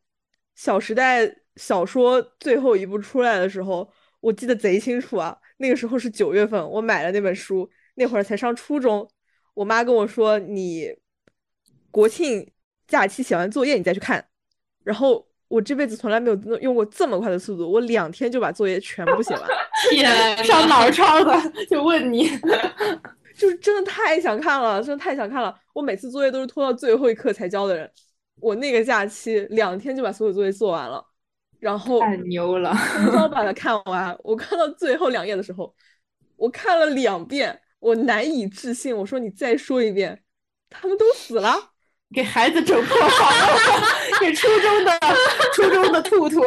[0.54, 5.36] 小时代》小说最后一部出来的时候，我记得贼清楚啊。
[5.56, 9.08] 那个时候是九月份，我买了那本书，那会儿才上初中。
[9.54, 10.94] 我妈跟我说：“你
[11.90, 12.48] 国庆
[12.94, 14.24] 假期写完作业你再去看。”
[14.84, 19.42] 然后我这辈子从来没有用过这么快的速度，我两天就把作业全部写完。
[19.90, 21.52] 天上哪儿抄的？
[21.68, 22.30] 就问你。
[23.36, 25.52] 就是真的太想看了，真的太想看了。
[25.72, 27.90] 我每次作业都是拖到最后一刻才交的人，
[28.40, 31.04] 我那个假期两天就把所有作业做完了，
[31.58, 32.72] 然后太牛了！
[32.94, 34.16] 通宵把它看完。
[34.22, 35.74] 我看到最后两页的时候，
[36.36, 38.96] 我看了两遍，我难以置信。
[38.96, 40.22] 我说你再说一遍，
[40.70, 41.72] 他们都死了，
[42.14, 43.58] 给孩子整破防了，
[44.20, 44.98] 给初中的
[45.52, 46.40] 初中的兔兔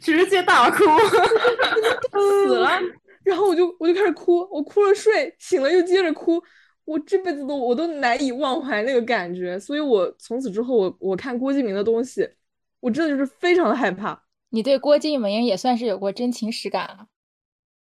[0.00, 0.84] 直接大哭。
[2.46, 2.80] 死了。
[3.24, 6.40] 然后我就我就开始哭，我哭了睡，醒了又接着哭。
[6.84, 12.28] 我这辈子都我都难以忘怀那个感觉，所以我从此之后我我看郭敬明的东西，
[12.78, 14.22] 我真的就是非常的害怕。
[14.50, 17.06] 你对郭敬明也算是有过真情实感了。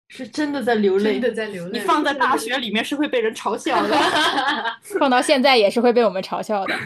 [0.10, 1.80] 是真的在流泪，真的在流泪。
[1.80, 3.98] 你放在大 学里面是会被人嘲笑的，
[5.00, 6.74] 放到现在也是会被我们嘲笑的。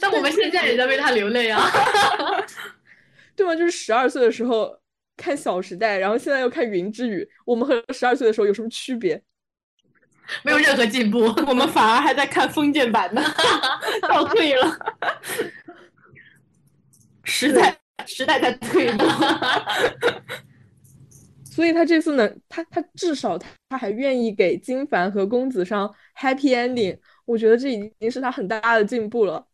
[0.00, 1.62] 但我们现在也在为他流泪啊，
[3.34, 3.54] 对吗？
[3.54, 4.76] 就是十二岁的时候
[5.16, 9.22] 看《小时代》，然后现在又看《云之羽》，我们和十二岁的时候有什么区别？
[10.42, 13.22] 没有任何进步，我们反而还在看封建版的，
[14.08, 14.78] 倒退了，
[17.24, 19.04] 时代时代在退步。
[21.54, 23.38] 所以他这次能，他他至少
[23.68, 25.88] 他还愿意给金凡和公子商
[26.18, 29.46] happy ending，我觉得这已经是他很大的进步了。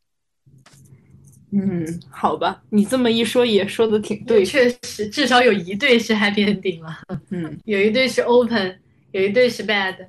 [1.52, 6.96] 嗯，好吧，你这么一说也说的挺对，确实至少有一对是 happy ending 了，
[7.28, 8.80] 嗯，有一对是 open，
[9.10, 10.06] 有一对是 bad，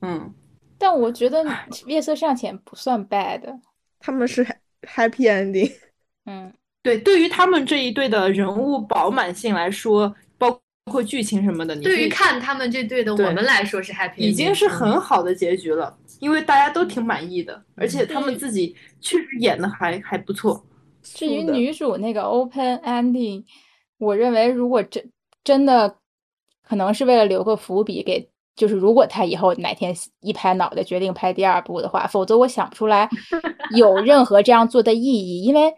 [0.00, 0.32] 嗯，
[0.78, 1.44] 但我觉得
[1.84, 3.60] 夜色尚浅不算 bad，
[4.00, 4.42] 他们是
[4.80, 5.70] happy ending，
[6.24, 6.50] 嗯，
[6.82, 10.16] 对，对于他们这一对的人物饱满性来说，
[10.88, 20.64] 包括剧情什么的，你对于看他们这对的我们来说是 happy，已经是很好的结局了，因为大家都挺满意的，而且他们自己确实演的还还不错。
[21.02, 23.44] 至于女主那个 open ending，
[23.98, 25.12] 我认为如果真
[25.44, 25.94] 真的
[26.66, 33.10] 可能是为了留个伏笔给，就是如果他以后哪天一拍脑袋决定拍第二部的话，否则我想不出来
[33.76, 35.70] 有任何这样做的意义，因为。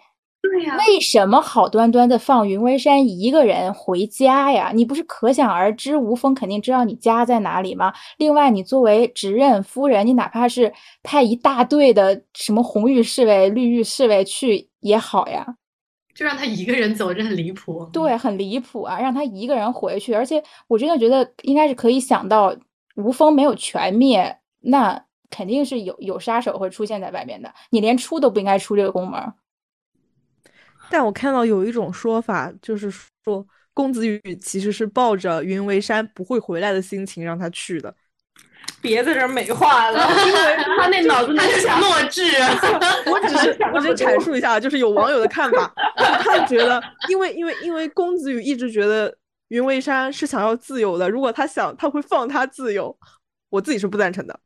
[0.43, 4.73] 对呀，为什么好端端的放云微山一个人回家呀？
[4.75, 7.93] 你不是可想而知，吴峰肯定知道你家在哪里吗？
[8.17, 10.73] 另外，你作为执任夫人，你哪怕是
[11.03, 15.47] 派一大队的什么红玉侍卫、绿玉侍卫去也好呀，
[16.15, 17.87] 就让他一个人走，这很离谱。
[17.93, 18.99] 对，很离谱啊！
[18.99, 22.57] 让他一个人回去，而且我真的觉得应该是可以想到，
[22.97, 29.21] 吴峰没有全灭，那肯定是有有杀手会出现在外面的，你连出都不应该出这个宫门。
[30.91, 37.95] 但我看到有一种说法，就是说公子羽其实是抱着云为山不会回来的心情让他去的。
[38.83, 42.23] 别在这美化了， 因为他那脑子他是弱智。
[43.11, 49.15] 我只是我只是阐述一下，就是有网友的看法，他觉得，因为因为因为公子羽一直觉得
[49.49, 52.97] 云为山是想要自由的，如果他想，他会放他自由。
[53.49, 54.39] 我自己是不赞成的。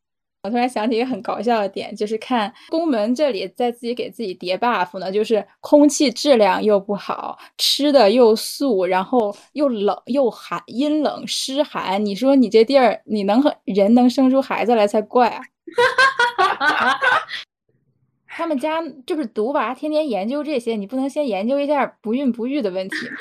[0.45, 12.05] 我突然想起一个很搞笑的点，就是看宫门这里在自己给自己叠 buff 呢，就是空气质量又不好，吃的又素，然后又冷又寒，阴冷湿寒。
[12.05, 15.41] 你说你这地儿，你能和人能生出孩子来才怪啊！
[18.37, 23.17] 他们家就是独娃，天天研究这些，你不能先研究一下不孕不育的问题吗？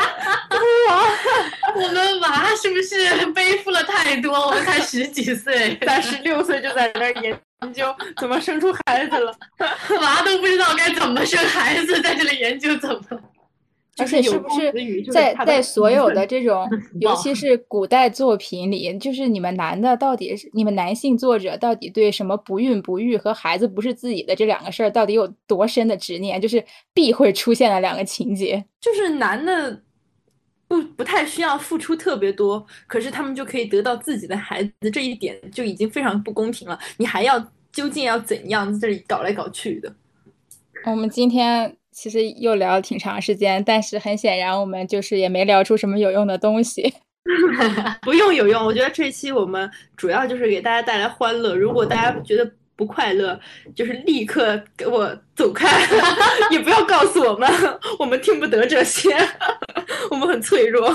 [1.76, 4.32] 我们娃是不是背负了太多？
[4.32, 7.38] 我们才十几岁，三十六岁就在那儿研
[7.74, 9.30] 究怎么生出孩子了，
[10.00, 13.02] 娃都不知道该怎么生孩子，在这里研究怎么。
[13.98, 14.70] 而且是不是
[15.10, 16.68] 在在所有的这种，
[17.00, 26.38] 尤其是古代作品里，就是你们男的到底是你们男性作者到底对什么不孕不育和孩子不是自己的这两个事儿到底有多深的执念？
[26.38, 29.80] 就是必会出现的两个情节，就是男的
[30.68, 36.78] 不不太需要付出特别多，可是他们就可以得到自己的孩子，这一点就已经非常不公平了。
[36.98, 37.38] 你还要
[37.72, 39.94] 究竟要怎样在这里搞来搞去的？
[40.84, 41.74] 我们今天。
[41.96, 46.92] 其实又聊了挺长时间，但是很显然我们就是也没聊出什么有用的东西。
[48.02, 51.54] 不用有用，我觉得这期我们主要就是给大家带来欢乐。
[51.54, 53.40] 如果大家觉得不快乐，
[53.74, 55.66] 就是立刻给我走开，
[56.52, 57.50] 也不要告诉我们，
[57.98, 59.08] 我们听不得这些，
[60.10, 60.92] 我们很脆弱。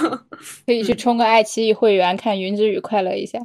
[0.68, 3.39] 可以去充个爱奇艺会员看《云之羽》，快乐一下。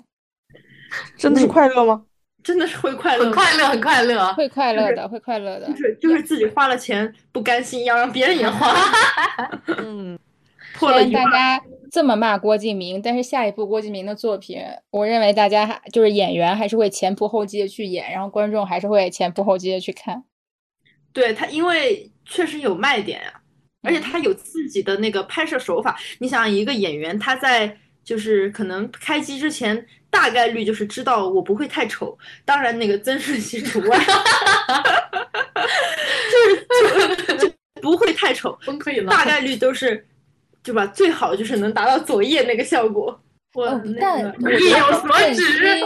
[1.16, 2.04] 真的是快乐吗？
[2.46, 5.66] 真的是会快乐，很快乐，很快乐，会快乐的，会快乐的。
[5.66, 8.72] 就是就是自己花了钱不甘心，要让别人也花。
[9.78, 10.16] 嗯，
[10.74, 20.22] 破了大家这么骂郭敬明，但是下一部郭敬明的作品，我认为大家还就是演员还是会前仆后继的去演，然后观众还是会前仆后继的去看。
[21.12, 23.40] 对他，因为确实有卖点呀，
[23.82, 25.98] 而且他有自己的那个拍摄手法。
[26.20, 27.76] 你想，一个演员他在
[28.06, 29.86] 就是可能开机之前。
[30.08, 33.98] 大概率就是知道我不会太丑，当然那个曾舜晞除外，
[36.32, 37.52] 就是 就
[37.82, 39.10] 不会太丑，崩溃了。
[39.10, 40.06] 大概率都是，
[40.62, 40.86] 对吧？
[40.86, 43.20] 最好就是能达到左夜那个效果。
[43.52, 43.66] 我
[44.00, 45.80] 但意有所指。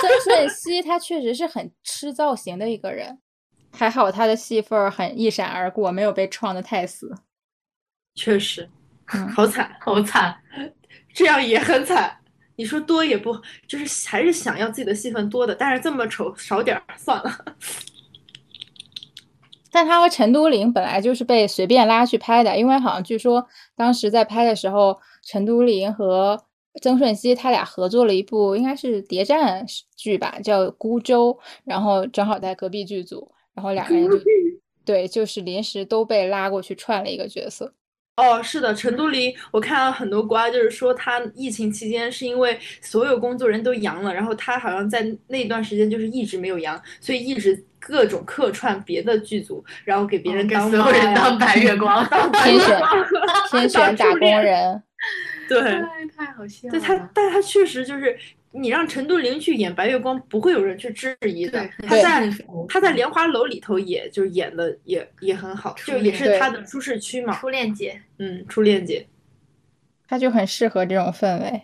[0.00, 3.18] 曾舜晞他确实是很吃造型的一个人，
[3.72, 7.12] 还好他的戏份很一闪而过，没有被创的太死。
[8.14, 8.70] 确实，
[9.34, 10.36] 好惨，好惨，
[11.14, 12.14] 这样也很惨。
[12.56, 13.34] 你说多也不，
[13.66, 17.32] 就是还是想要自己的戏份多的，但是这么丑少点儿算了。
[19.72, 23.44] 但他和陈都灵本来就是被随便拉去拍的，因为好像据说
[23.74, 26.44] 当时在拍的时候，陈都灵和
[26.80, 31.32] 曾舜晞他俩合作了一部应该是谍战剧吧，叫《孤舟》，
[31.64, 34.16] 然后正好在隔壁剧组，然后两个人就
[34.84, 37.74] 对，就是临时都被拉过去串了一个角色。
[38.16, 52.80] 哦，是的，成都离，我看到很多瓜，就是说他疫情期间是因为所有工作人员都阳了，然后他好像在那段时间就是一直没有阳，所以一直各种客串别的剧组，然后给别人当所有人当白月光， 当天选
[53.50, 54.82] 天选打工人，
[55.48, 55.60] 对，
[56.16, 56.70] 太好笑了。
[56.70, 58.16] 对他，但他确实就是。
[58.56, 61.68] 你让陈都灵去演白月光，不会有人去质疑的。
[61.88, 62.30] 他在
[62.68, 67.34] 他在莲花楼里头，也就演的也也很好，就也是他的舒适区嘛。
[67.34, 69.08] 初恋姐，嗯，初恋姐，
[70.06, 71.62] 他就很适合这种氛围。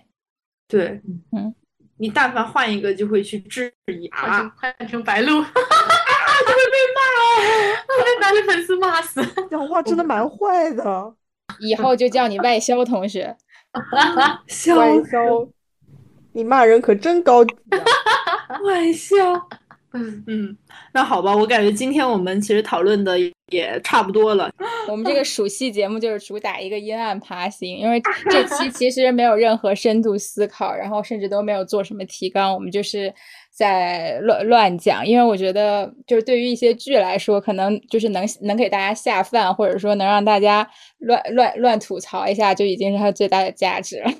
[0.66, 1.54] 对，嗯，
[1.98, 9.24] 你但凡换一个，就会去质疑啊，换成白鹿， 就会被骂，被男的粉丝骂死。
[9.48, 11.14] 讲话真的蛮坏的，
[11.60, 13.36] 以后就叫你外销同学，
[13.94, 14.40] 外
[15.06, 15.48] 肖。
[16.32, 17.54] 你骂人可真高级
[18.48, 18.58] 啊！
[18.64, 19.14] 玩笑，
[19.92, 20.56] 嗯嗯，
[20.92, 23.16] 那好吧，我感觉今天我们其实讨论的
[23.48, 24.50] 也差不多了。
[24.88, 33.12] 我们这个暑期节目就是主打一个阴暗爬行，因为这期其实没有任何深度思考，然后甚至都没有做什么提纲，我们就是
[33.50, 35.06] 在乱乱讲。
[35.06, 40.68] 因为我觉得，就是对于一些剧来说，可能就是能能给大家下饭，或者说能让大家
[40.98, 44.10] 乱乱乱吐槽一下，就已经是它最大的价值了。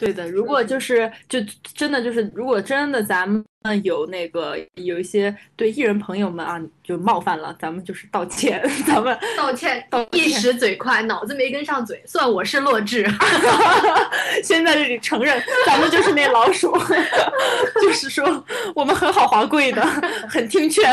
[0.00, 1.38] 对的，如果就是就
[1.74, 3.44] 真的就是，如果真的咱们
[3.84, 13.06] 有那个有一些对艺人朋友们啊，就冒犯了，咱们就是道歉， 咱们道歉，一时嘴快，脑子没跟上嘴，算我是弱智。
[14.42, 16.74] 先在这里承认，咱们就是那老鼠，
[17.82, 18.42] 就是说
[18.74, 19.82] 我们很好华贵的，
[20.30, 20.90] 很听劝。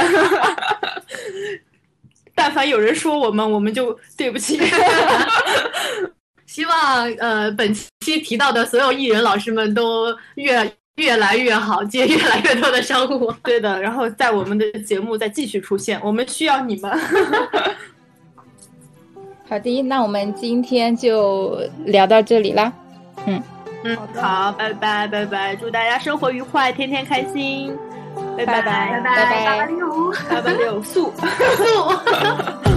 [2.35, 4.59] 但凡有人说我们，我们就对不起。
[6.47, 13.31] 希望呃，本期提到的所有艺人老师们都越越来越好，接 越来越多的商务。
[13.43, 16.91] 对的，然后在我们的节目再继续出现，我们需要你们。
[19.47, 22.73] 好的，那我们今天就聊到这里啦。
[23.27, 23.43] 嗯。
[23.83, 27.77] 嗯，好，拜拜拜拜，祝大家生活愉快，天天开心。
[28.35, 28.61] 拜拜。
[28.61, 29.01] 拜拜。
[29.03, 29.65] 拜拜。
[29.67, 30.11] 六。
[30.29, 32.76] 八八六素素。